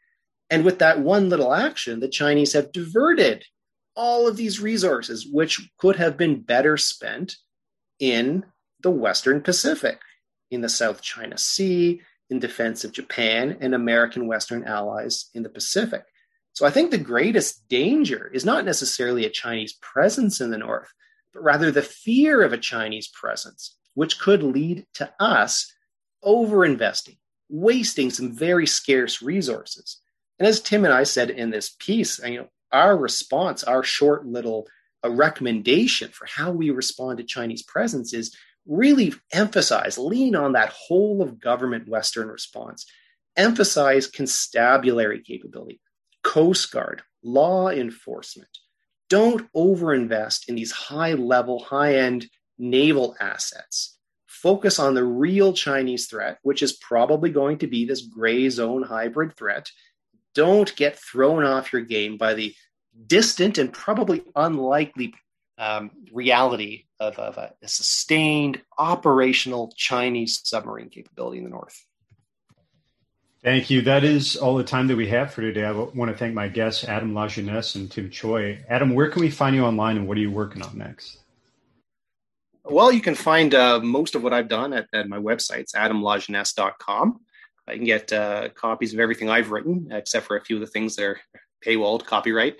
And 0.51 0.65
with 0.65 0.79
that 0.79 1.01
one 1.01 1.29
little 1.29 1.53
action, 1.53 2.01
the 2.01 2.09
Chinese 2.09 2.53
have 2.53 2.73
diverted 2.73 3.45
all 3.95 4.29
of 4.29 4.37
these 4.37 4.61
resources, 4.61 5.27
which 5.27 5.69
could 5.79 5.97
have 5.97 6.17
been 6.17 6.43
better 6.43 6.77
spent 6.77 7.37
in 7.99 8.45
the 8.83 8.91
Western 8.91 9.41
Pacific, 9.41 10.01
in 10.51 10.61
the 10.61 10.69
South 10.69 11.01
China 11.01 11.37
Sea, 11.39 12.01
in 12.29 12.39
defense 12.39 12.85
of 12.85 12.93
Japan 12.93 13.57
and 13.61 13.75
American 13.75 14.27
Western 14.27 14.65
allies 14.65 15.31
in 15.35 15.43
the 15.43 15.49
Pacific. 15.49 16.05
So 16.53 16.67
I 16.67 16.71
think 16.71 16.91
the 16.91 16.99
greatest 16.99 17.69
danger 17.69 18.31
is 18.33 18.45
not 18.45 18.65
necessarily 18.65 19.25
a 19.25 19.31
Chinese 19.31 19.75
presence 19.75 20.41
in 20.41 20.51
the 20.51 20.59
North, 20.59 20.93
but 21.33 21.43
rather 21.43 21.71
the 21.71 21.83
fear 21.83 22.43
of 22.43 22.53
a 22.53 22.59
Chinese 22.59 23.09
presence, 23.09 23.77
which 23.95 24.19
could 24.19 24.43
lead 24.43 24.87
to 24.95 25.13
us 25.21 25.73
overinvesting, 26.25 27.19
wasting 27.49 28.11
some 28.11 28.33
very 28.33 28.67
scarce 28.67 29.23
resources. 29.23 30.01
And 30.39 30.47
as 30.47 30.61
Tim 30.61 30.85
and 30.85 30.93
I 30.93 31.05
said 31.05 31.31
in 31.31 31.51
this 31.51 31.75
piece, 31.79 32.19
you 32.19 32.39
know, 32.39 32.49
our 32.73 32.97
response, 32.97 33.65
our 33.65 33.83
short 33.83 34.27
little 34.27 34.67
a 35.03 35.11
recommendation 35.11 36.11
for 36.11 36.27
how 36.27 36.51
we 36.51 36.71
respond 36.71 37.19
to 37.19 37.25
Chinese 37.25 37.63
presence 37.63 38.13
is 38.13 38.37
really 38.67 39.15
emphasize, 39.33 39.99
lean 39.99 40.35
on 40.35 40.53
that 40.53 40.71
whole 40.71 41.23
of 41.23 41.39
government 41.39 41.89
Western 41.89 42.29
response, 42.29 42.87
emphasize 43.37 44.07
constabulary 44.09 45.23
capability, 45.23 45.81
Coast 46.25 46.73
Guard, 46.73 47.03
law 47.23 47.69
enforcement. 47.69 48.51
Don't 49.09 49.51
overinvest 49.53 50.49
in 50.49 50.57
these 50.57 50.73
high 50.73 51.13
level, 51.13 51.63
high 51.63 51.97
end 51.97 52.27
naval 52.59 53.15
assets. 53.21 53.97
Focus 54.27 54.79
on 54.79 54.95
the 54.95 55.05
real 55.05 55.53
Chinese 55.53 56.09
threat, 56.09 56.39
which 56.43 56.63
is 56.63 56.73
probably 56.77 57.31
going 57.31 57.59
to 57.59 57.67
be 57.67 57.85
this 57.85 58.03
gray 58.03 58.49
zone 58.51 58.83
hybrid 58.83 59.37
threat. 59.37 59.71
Don't 60.37 60.77
get 60.77 60.99
thrown 60.99 61.45
off 61.45 61.73
your 61.73 61.83
game 61.83 62.19
by 62.19 62.35
the 62.35 62.55
distant 63.07 63.57
and 63.57 63.73
probably 63.73 64.23
unlikely 64.37 65.15
um, 65.59 65.91
reality 66.13 66.85
of, 67.01 67.19
of 67.19 67.39
a, 67.39 67.55
a 67.63 67.69
sustained 67.69 68.61
operational 68.79 69.73
Chinese 69.77 70.41
submarine 70.45 70.91
capability 70.91 71.39
in 71.39 71.45
the 71.45 71.51
north. 71.51 71.83
Thank 73.43 73.71
you. 73.71 73.81
That 73.83 74.05
is 74.05 74.37
all 74.37 74.57
the 74.57 74.65
time 74.65 74.89
that 74.89 74.97
we 74.97 75.09
have 75.09 75.33
for 75.33 75.41
today. 75.41 75.65
I 75.65 75.71
want 75.73 76.11
to 76.11 76.17
thank 76.17 76.35
my 76.35 76.49
guests, 76.49 76.85
Adam 76.85 77.15
Lajeunesse 77.15 77.77
and 77.77 77.91
Tim 77.91 78.11
Choi. 78.11 78.63
Adam, 78.69 78.95
where 78.95 79.09
can 79.09 79.23
we 79.23 79.31
find 79.31 79.57
you 79.57 79.65
online 79.65 79.97
and 79.97 80.07
what 80.07 80.19
are 80.19 80.21
you 80.21 80.31
working 80.31 80.63
on 80.63 80.77
next? 80.77 81.19
Well, 82.65 82.91
you 82.91 83.01
can 83.01 83.15
find 83.15 83.55
uh, 83.55 83.81
most 83.81 84.17
of 84.17 84.23
what 84.23 84.33
I've 84.33 84.49
done 84.49 84.73
at, 84.73 84.89
at 84.93 85.09
my 85.09 85.19
website. 85.19 85.59
It's 85.61 85.75
adamlajeunesse.com. 85.75 87.21
I 87.69 87.75
can 87.75 87.85
get 87.85 88.13
uh, 88.13 88.51
copies 88.51 88.95
of 88.95 89.01
everything 89.01 89.29
I've 89.29 89.51
written, 89.51 89.89
except 89.91 90.27
for 90.27 90.37
a 90.37 90.45
few 90.45 90.57
of 90.57 90.61
the 90.61 90.67
things 90.67 90.97
that 90.97 91.05
are 91.05 91.21
paywalled, 91.65 92.05
copyright 92.05 92.57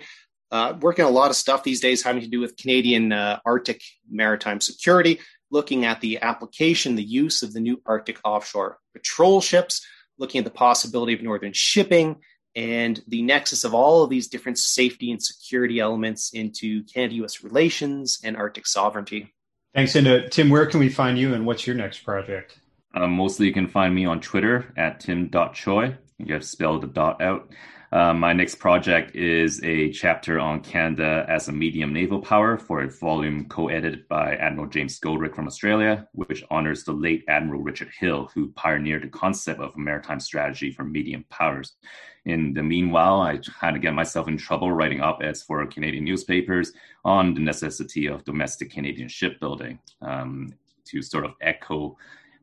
uh, 0.51 0.77
working 0.79 1.05
a 1.05 1.09
lot 1.09 1.29
of 1.29 1.35
stuff 1.35 1.63
these 1.63 1.81
days 1.81 2.03
having 2.03 2.21
to 2.21 2.27
do 2.27 2.39
with 2.39 2.57
Canadian 2.57 3.11
uh, 3.11 3.39
Arctic 3.45 3.81
maritime 4.09 4.61
security, 4.61 5.19
looking 5.51 5.85
at 5.85 6.01
the 6.01 6.21
application, 6.21 6.95
the 6.95 7.03
use 7.03 7.43
of 7.43 7.53
the 7.53 7.59
new 7.59 7.81
Arctic 7.85 8.19
offshore 8.23 8.79
patrol 8.93 9.41
ships, 9.41 9.85
looking 10.17 10.39
at 10.39 10.45
the 10.45 10.51
possibility 10.51 11.13
of 11.13 11.21
northern 11.21 11.53
shipping, 11.53 12.17
and 12.55 13.03
the 13.07 13.21
nexus 13.21 13.63
of 13.63 13.73
all 13.73 14.03
of 14.03 14.09
these 14.09 14.27
different 14.27 14.57
safety 14.57 15.11
and 15.11 15.21
security 15.21 15.79
elements 15.79 16.31
into 16.33 16.83
Canada 16.85 17.15
US 17.25 17.43
relations 17.43 18.19
and 18.23 18.35
Arctic 18.35 18.65
sovereignty. 18.65 19.33
Thanks. 19.75 19.95
Uh, 19.95 20.27
Tim, 20.31 20.49
where 20.49 20.65
can 20.65 20.79
we 20.79 20.89
find 20.89 21.19
you 21.19 21.33
and 21.33 21.45
what's 21.45 21.67
your 21.67 21.75
next 21.75 21.99
project? 21.99 22.59
Uh, 22.93 23.07
mostly 23.07 23.45
you 23.45 23.53
can 23.53 23.67
find 23.67 23.93
me 23.93 24.05
on 24.05 24.19
Twitter 24.19 24.73
at 24.77 24.99
tim.choi. 24.99 25.95
You 26.19 26.33
have 26.33 26.41
to 26.41 26.47
spell 26.47 26.79
the 26.79 26.87
dot 26.87 27.21
out. 27.21 27.51
Uh, 27.91 28.13
my 28.13 28.33
next 28.33 28.55
project 28.55 29.15
is 29.15 29.63
a 29.63 29.89
chapter 29.91 30.39
on 30.39 30.59
Canada 30.59 31.25
as 31.29 31.47
a 31.47 31.53
medium 31.53 31.93
naval 31.93 32.19
power 32.19 32.57
for 32.57 32.81
a 32.81 32.89
volume 32.89 33.47
co-edited 33.47 34.05
by 34.09 34.35
Admiral 34.35 34.67
James 34.67 34.99
Goldrick 34.99 35.33
from 35.33 35.47
Australia, 35.47 36.05
which 36.11 36.43
honors 36.51 36.83
the 36.83 36.91
late 36.91 37.23
Admiral 37.29 37.61
Richard 37.61 37.89
Hill, 37.97 38.29
who 38.33 38.51
pioneered 38.51 39.03
the 39.03 39.07
concept 39.07 39.61
of 39.61 39.77
maritime 39.77 40.19
strategy 40.19 40.69
for 40.69 40.83
medium 40.83 41.23
powers. 41.29 41.77
In 42.25 42.53
the 42.53 42.61
meanwhile, 42.61 43.21
I 43.21 43.39
had 43.57 43.71
to 43.71 43.79
get 43.79 43.93
myself 43.93 44.27
in 44.27 44.37
trouble 44.37 44.73
writing 44.73 44.99
op-eds 44.99 45.43
for 45.43 45.65
Canadian 45.65 46.03
newspapers 46.03 46.73
on 47.05 47.33
the 47.33 47.39
necessity 47.39 48.07
of 48.07 48.25
domestic 48.25 48.69
Canadian 48.69 49.07
shipbuilding 49.07 49.79
um, 50.01 50.53
to 50.87 51.01
sort 51.01 51.23
of 51.23 51.35
echo 51.39 51.95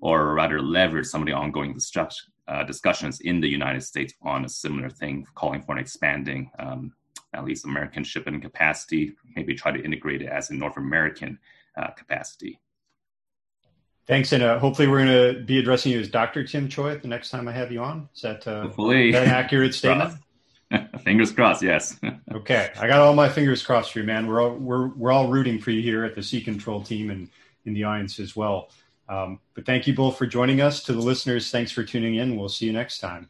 or 0.05 0.35
rather 0.35 0.61
leverage 0.61 1.07
some 1.07 1.23
of 1.23 1.27
the 1.27 1.33
ongoing 1.33 1.75
uh, 2.47 2.63
discussions 2.65 3.21
in 3.21 3.41
the 3.41 3.49
United 3.49 3.83
States 3.83 4.13
on 4.21 4.45
a 4.45 4.49
similar 4.51 4.91
thing, 4.91 5.27
calling 5.35 5.63
for 5.63 5.73
an 5.73 5.79
expanding, 5.79 6.51
um, 6.59 6.93
at 7.33 7.43
least 7.43 7.65
American 7.65 8.05
shipping 8.05 8.39
capacity, 8.39 9.15
maybe 9.35 9.55
try 9.55 9.73
to 9.73 9.83
integrate 9.83 10.21
it 10.21 10.29
as 10.29 10.51
a 10.51 10.55
North 10.55 10.77
American 10.77 11.39
uh, 11.79 11.89
capacity. 11.93 12.61
Thanks, 14.07 14.33
and 14.33 14.43
uh, 14.43 14.59
hopefully 14.59 14.89
we're 14.89 15.07
going 15.07 15.37
to 15.37 15.43
be 15.43 15.59
addressing 15.59 15.93
you 15.93 16.01
as 16.01 16.11
Dr. 16.11 16.45
Tim 16.47 16.69
Choi 16.69 16.99
the 16.99 17.09
next 17.09 17.31
time 17.31 17.49
I 17.49 17.53
have 17.53 17.73
you 17.73 17.81
on. 17.81 18.11
Is 18.15 18.21
that, 18.21 18.47
uh, 18.47 18.65
hopefully. 18.65 19.11
that 19.13 19.23
an 19.23 19.31
accurate 19.31 19.73
statement? 19.73 20.19
fingers 21.03 21.33
crossed, 21.33 21.63
yes. 21.63 21.99
okay, 22.35 22.71
I 22.79 22.87
got 22.89 23.01
all 23.01 23.15
my 23.15 23.31
fingers 23.31 23.63
crossed 23.63 23.93
for 23.93 24.01
you, 24.01 24.05
man. 24.05 24.27
We're 24.27 24.43
all 24.43 24.55
we're 24.57 24.89
we're 24.89 25.13
all 25.13 25.29
rooting 25.29 25.59
for 25.59 25.71
you 25.71 25.81
here 25.81 26.05
at 26.05 26.15
the 26.15 26.23
Sea 26.23 26.43
Control 26.43 26.83
team 26.83 27.09
and 27.09 27.31
in 27.65 27.73
the 27.73 27.83
Alliance 27.83 28.21
as 28.21 28.37
well. 28.37 28.69
Um, 29.09 29.41
but 29.55 29.67
thank 29.67 29.87
you 29.87 29.95
both 29.95 30.17
for 30.17 30.27
joining 30.27 30.61
us. 30.61 30.83
To 30.85 30.93
the 30.93 31.01
listeners, 31.01 31.51
thanks 31.51 31.71
for 31.71 31.85
tuning 31.85 32.17
in. 32.17 32.37
We'll 32.37 32.49
see 32.49 32.67
you 32.67 32.73
next 32.73 32.99
time. 32.99 33.29